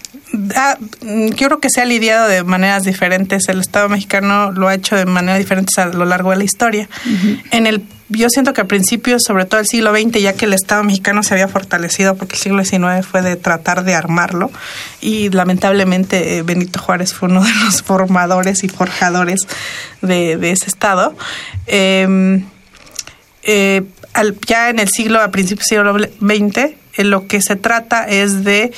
Ah, 0.56 0.78
yo 1.02 1.48
creo 1.48 1.60
que 1.60 1.68
se 1.68 1.82
ha 1.82 1.84
lidiado 1.84 2.28
de 2.28 2.42
maneras 2.44 2.84
diferentes. 2.84 3.48
El 3.48 3.60
Estado 3.60 3.88
mexicano 3.88 4.50
lo 4.52 4.68
ha 4.68 4.74
hecho 4.74 4.96
de 4.96 5.04
maneras 5.04 5.38
diferentes 5.38 5.76
a 5.78 5.86
lo 5.86 6.04
largo 6.04 6.30
de 6.30 6.36
la 6.36 6.44
historia. 6.44 6.88
En 7.50 7.66
el 7.66 7.82
yo 8.12 8.28
siento 8.28 8.52
que 8.52 8.60
al 8.60 8.66
principio, 8.66 9.16
sobre 9.18 9.44
todo 9.46 9.60
el 9.60 9.66
siglo 9.66 9.92
XX, 9.92 10.20
ya 10.20 10.34
que 10.34 10.44
el 10.44 10.52
Estado 10.52 10.82
mexicano 10.84 11.22
se 11.22 11.34
había 11.34 11.48
fortalecido, 11.48 12.14
porque 12.16 12.34
el 12.34 12.40
siglo 12.40 12.64
XIX 12.64 13.06
fue 13.06 13.22
de 13.22 13.36
tratar 13.36 13.84
de 13.84 13.94
armarlo, 13.94 14.50
y 15.00 15.30
lamentablemente 15.30 16.36
eh, 16.36 16.42
Benito 16.42 16.78
Juárez 16.80 17.14
fue 17.14 17.28
uno 17.28 17.42
de 17.42 17.54
los 17.64 17.82
formadores 17.82 18.64
y 18.64 18.68
forjadores 18.68 19.40
de, 20.02 20.34
ese 20.50 20.66
Estado. 20.66 21.16
Em, 21.66 22.44
eh, 23.42 23.82
ya 24.46 24.68
en 24.68 24.78
el 24.78 24.88
siglo, 24.88 25.20
a 25.20 25.30
principios 25.30 25.66
del 25.68 25.84
siglo 25.84 25.98
XX, 26.20 26.74
eh, 26.96 27.04
lo 27.04 27.26
que 27.26 27.40
se 27.40 27.56
trata 27.56 28.04
es 28.04 28.44
de 28.44 28.72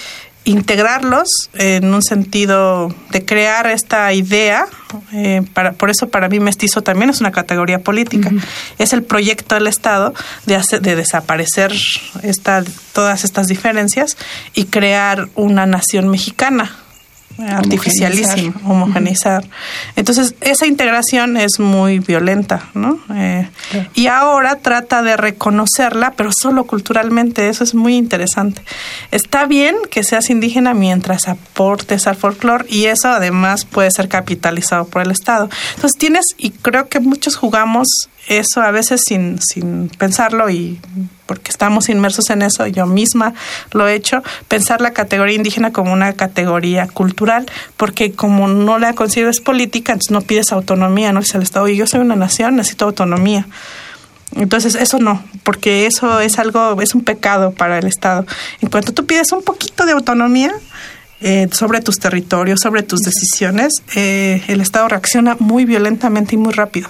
integrarlos 0.44 1.28
en 1.54 1.92
un 1.92 2.02
sentido 2.02 2.94
de 3.10 3.24
crear 3.24 3.66
esta 3.66 4.12
idea. 4.12 4.66
eh, 5.12 5.42
para, 5.54 5.72
por 5.72 5.90
eso 5.90 6.08
para 6.08 6.28
mí 6.28 6.38
mestizo 6.38 6.82
también 6.82 7.10
es 7.10 7.20
una 7.20 7.32
categoría 7.32 7.80
política. 7.80 8.30
Es 8.78 8.92
el 8.92 9.02
proyecto 9.02 9.54
del 9.54 9.66
Estado 9.66 10.14
de, 10.46 10.56
hacer, 10.56 10.82
de 10.82 10.96
desaparecer 10.96 11.72
esta, 12.22 12.62
todas 12.92 13.24
estas 13.24 13.48
diferencias 13.48 14.16
y 14.54 14.66
crear 14.66 15.28
una 15.34 15.66
nación 15.66 16.08
mexicana 16.08 16.83
artificialísima, 17.38 18.54
homogeneizar. 18.64 19.44
Entonces, 19.96 20.34
esa 20.40 20.66
integración 20.66 21.36
es 21.36 21.58
muy 21.58 21.98
violenta, 21.98 22.70
¿no? 22.74 22.98
Eh, 23.14 23.48
Y 23.94 24.06
ahora 24.06 24.56
trata 24.56 25.02
de 25.02 25.16
reconocerla, 25.16 26.12
pero 26.16 26.30
solo 26.32 26.64
culturalmente, 26.64 27.48
eso 27.48 27.64
es 27.64 27.74
muy 27.74 27.96
interesante. 27.96 28.62
Está 29.10 29.46
bien 29.46 29.76
que 29.90 30.04
seas 30.04 30.30
indígena 30.30 30.74
mientras 30.74 31.28
aportes 31.28 32.06
al 32.06 32.16
folclore 32.16 32.66
y 32.68 32.86
eso 32.86 33.08
además 33.08 33.64
puede 33.64 33.90
ser 33.90 34.08
capitalizado 34.08 34.86
por 34.86 35.02
el 35.02 35.10
Estado. 35.10 35.48
Entonces, 35.74 35.98
tienes, 35.98 36.24
y 36.38 36.50
creo 36.50 36.88
que 36.88 37.00
muchos 37.00 37.36
jugamos 37.36 37.88
eso 38.28 38.62
a 38.62 38.70
veces 38.70 39.02
sin, 39.06 39.38
sin 39.40 39.88
pensarlo 39.88 40.50
y 40.50 40.80
porque 41.26 41.50
estamos 41.50 41.88
inmersos 41.88 42.28
en 42.30 42.42
eso, 42.42 42.66
yo 42.66 42.86
misma 42.86 43.34
lo 43.72 43.88
he 43.88 43.94
hecho, 43.94 44.22
pensar 44.48 44.80
la 44.80 44.92
categoría 44.92 45.36
indígena 45.36 45.72
como 45.72 45.92
una 45.92 46.12
categoría 46.12 46.86
cultural, 46.86 47.46
porque 47.76 48.12
como 48.12 48.46
no 48.48 48.78
la 48.78 48.92
concibes 48.92 49.40
política, 49.40 49.92
entonces 49.92 50.12
no 50.12 50.20
pides 50.20 50.52
autonomía, 50.52 51.12
no 51.12 51.20
dice 51.20 51.38
el 51.38 51.42
Estado, 51.42 51.68
yo 51.68 51.86
soy 51.86 52.00
una 52.00 52.16
nación, 52.16 52.56
necesito 52.56 52.84
autonomía. 52.84 53.46
Entonces, 54.36 54.74
eso 54.74 54.98
no, 54.98 55.22
porque 55.44 55.86
eso 55.86 56.20
es 56.20 56.38
algo, 56.38 56.80
es 56.82 56.94
un 56.94 57.04
pecado 57.04 57.52
para 57.52 57.78
el 57.78 57.86
Estado. 57.86 58.26
En 58.60 58.68
cuanto 58.68 58.92
tú 58.92 59.06
pides 59.06 59.30
un 59.32 59.42
poquito 59.42 59.86
de 59.86 59.92
autonomía, 59.92 60.52
eh, 61.20 61.48
sobre 61.52 61.80
tus 61.80 61.98
territorios, 61.98 62.60
sobre 62.60 62.82
tus 62.82 63.00
decisiones, 63.00 63.72
eh, 63.94 64.42
el 64.48 64.60
Estado 64.60 64.88
reacciona 64.88 65.36
muy 65.38 65.64
violentamente 65.64 66.34
y 66.34 66.38
muy 66.38 66.52
rápido. 66.52 66.88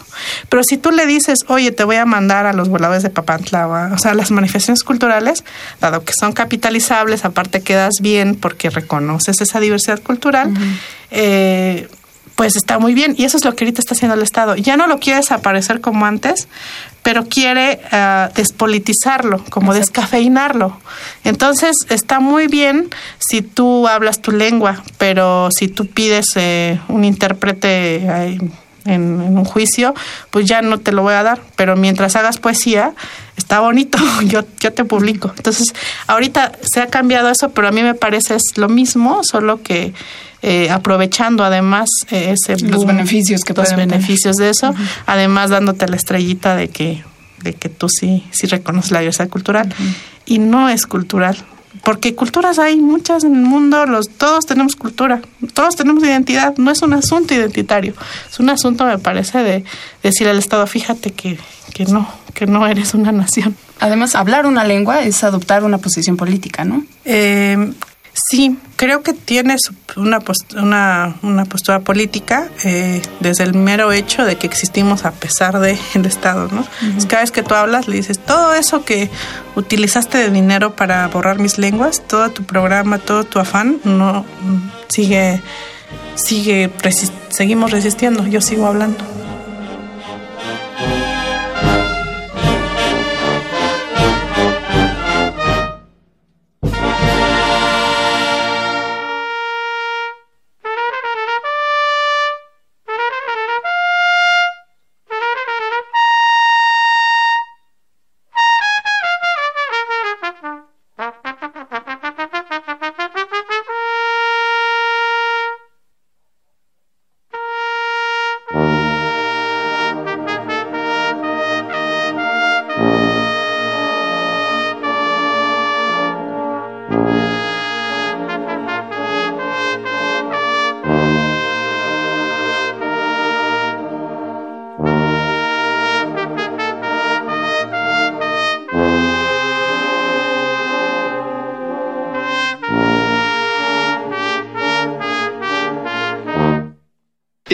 Pero 0.48 0.62
si 0.64 0.76
tú 0.76 0.90
le 0.90 1.06
dices, 1.06 1.40
oye, 1.48 1.70
te 1.72 1.84
voy 1.84 1.96
a 1.96 2.04
mandar 2.04 2.46
a 2.46 2.52
los 2.52 2.68
voladores 2.68 3.02
de 3.02 3.10
Papantla, 3.10 3.68
o, 3.68 3.74
a- 3.74 3.92
o 3.92 3.98
sea, 3.98 4.14
las 4.14 4.30
manifestaciones 4.32 4.82
culturales, 4.82 5.44
dado 5.80 6.04
que 6.04 6.12
son 6.18 6.32
capitalizables, 6.32 7.24
aparte 7.24 7.62
quedas 7.62 7.94
bien 8.00 8.34
porque 8.34 8.70
reconoces 8.70 9.40
esa 9.40 9.60
diversidad 9.60 10.02
cultural, 10.02 10.52
eh, 11.10 11.88
pues 12.34 12.56
está 12.56 12.78
muy 12.80 12.94
bien. 12.94 13.14
Y 13.16 13.24
eso 13.24 13.36
es 13.36 13.44
lo 13.44 13.54
que 13.54 13.64
ahorita 13.64 13.80
está 13.80 13.94
haciendo 13.94 14.16
el 14.16 14.22
Estado. 14.22 14.56
Ya 14.56 14.76
no 14.76 14.88
lo 14.88 14.98
quiere 14.98 15.18
desaparecer 15.20 15.80
como 15.80 16.04
antes, 16.06 16.48
pero 17.04 17.26
quiere 17.26 17.80
ah, 17.92 18.30
despolitizarlo, 18.34 19.44
como 19.50 19.74
descafeinarlo. 19.74 20.80
Entonces 21.22 21.76
está 21.90 22.18
muy 22.18 22.48
bien 22.48 22.88
si 23.18 23.42
tú 23.42 23.86
hablas 23.86 24.22
tu 24.22 24.32
lengua, 24.32 24.82
pero 24.96 25.50
si 25.56 25.68
tú 25.68 25.86
pides 25.86 26.28
eh, 26.36 26.80
un 26.88 27.04
intérprete 27.04 28.38
en, 28.84 29.20
en 29.20 29.38
un 29.38 29.44
juicio, 29.44 29.94
pues 30.30 30.46
ya 30.46 30.62
no 30.62 30.78
te 30.78 30.92
lo 30.92 31.02
voy 31.02 31.14
a 31.14 31.22
dar. 31.22 31.40
Pero 31.56 31.76
mientras 31.76 32.16
hagas 32.16 32.38
poesía, 32.38 32.92
está 33.36 33.60
bonito, 33.60 33.98
yo, 34.24 34.44
yo 34.60 34.72
te 34.72 34.84
publico. 34.84 35.32
Entonces, 35.36 35.68
ahorita 36.06 36.52
se 36.62 36.80
ha 36.80 36.86
cambiado 36.88 37.28
eso, 37.30 37.50
pero 37.50 37.68
a 37.68 37.72
mí 37.72 37.82
me 37.82 37.94
parece 37.94 38.34
es 38.34 38.56
lo 38.56 38.68
mismo, 38.68 39.22
solo 39.24 39.62
que 39.62 39.92
eh, 40.42 40.68
aprovechando 40.70 41.42
además 41.42 41.88
eh, 42.10 42.34
ese 42.38 42.62
Los 42.62 42.76
boom, 42.84 42.88
beneficios 42.88 43.42
que 43.42 43.54
los 43.54 43.70
tener. 43.70 43.88
beneficios 43.88 44.36
de 44.36 44.50
eso, 44.50 44.74
además 45.06 45.48
dándote 45.50 45.88
la 45.88 45.96
estrellita 45.96 46.54
de 46.54 46.68
que 46.68 47.02
de 47.38 47.54
que 47.54 47.68
tú 47.68 47.88
sí 47.88 48.24
sí 48.30 48.46
reconoces 48.46 48.90
la 48.90 49.00
diversidad 49.00 49.28
cultural 49.28 49.74
y 50.26 50.38
no 50.38 50.68
es 50.68 50.86
cultural 50.86 51.36
porque 51.82 52.14
culturas 52.14 52.58
hay 52.58 52.76
muchas 52.76 53.24
en 53.24 53.34
el 53.34 53.42
mundo, 53.42 53.86
los 53.86 54.08
todos 54.08 54.46
tenemos 54.46 54.76
cultura, 54.76 55.20
todos 55.52 55.76
tenemos 55.76 56.02
identidad, 56.04 56.56
no 56.56 56.70
es 56.70 56.82
un 56.82 56.92
asunto 56.92 57.34
identitario, 57.34 57.94
es 58.30 58.38
un 58.38 58.50
asunto 58.50 58.84
me 58.86 58.98
parece 58.98 59.42
de 59.42 59.64
decir 60.02 60.28
al 60.28 60.38
Estado, 60.38 60.66
fíjate 60.66 61.12
que 61.12 61.38
que 61.74 61.84
no, 61.86 62.08
que 62.32 62.46
no 62.46 62.66
eres 62.66 62.94
una 62.94 63.12
nación. 63.12 63.56
Además, 63.80 64.14
hablar 64.14 64.46
una 64.46 64.64
lengua 64.64 65.02
es 65.02 65.24
adoptar 65.24 65.64
una 65.64 65.78
posición 65.78 66.16
política, 66.16 66.64
¿no? 66.64 66.84
Eh, 67.04 67.72
sí, 68.14 68.58
creo 68.76 69.02
que 69.02 69.12
tiene 69.12 69.56
una, 69.96 70.20
post- 70.20 70.54
una, 70.54 71.16
una 71.22 71.44
postura 71.44 71.80
política 71.80 72.48
eh, 72.64 73.02
desde 73.20 73.44
el 73.44 73.54
mero 73.54 73.92
hecho 73.92 74.24
de 74.24 74.36
que 74.36 74.46
existimos 74.46 75.04
a 75.04 75.10
pesar 75.12 75.58
de 75.60 75.78
el 75.94 76.06
Estado, 76.06 76.48
¿no? 76.52 76.64
Cada 77.08 77.22
vez 77.22 77.30
que 77.32 77.42
tú 77.42 77.54
hablas 77.54 77.88
le 77.88 77.96
dices, 77.96 78.18
todo 78.18 78.54
eso 78.54 78.84
que 78.84 79.10
utilizaste 79.56 80.18
de 80.18 80.30
dinero 80.30 80.76
para 80.76 81.06
borrar 81.08 81.38
mis 81.38 81.58
lenguas, 81.58 82.02
todo 82.06 82.30
tu 82.30 82.44
programa, 82.44 82.98
todo 82.98 83.24
tu 83.24 83.38
afán, 83.40 83.78
no 83.84 84.24
mm, 84.42 84.70
sigue, 84.88 85.42
sigue, 86.14 86.70
seguimos 87.30 87.70
resistiendo, 87.72 88.26
yo 88.26 88.40
sigo 88.40 88.66
hablando. 88.66 89.04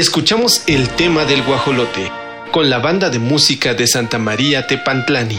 Escuchamos 0.00 0.62
el 0.66 0.88
tema 0.88 1.26
del 1.26 1.42
guajolote 1.42 2.10
con 2.52 2.70
la 2.70 2.78
banda 2.78 3.10
de 3.10 3.18
música 3.18 3.74
de 3.74 3.86
Santa 3.86 4.18
María 4.18 4.66
Tepantlani. 4.66 5.38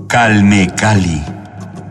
Calme 0.07 0.71
Cali. 0.75 1.40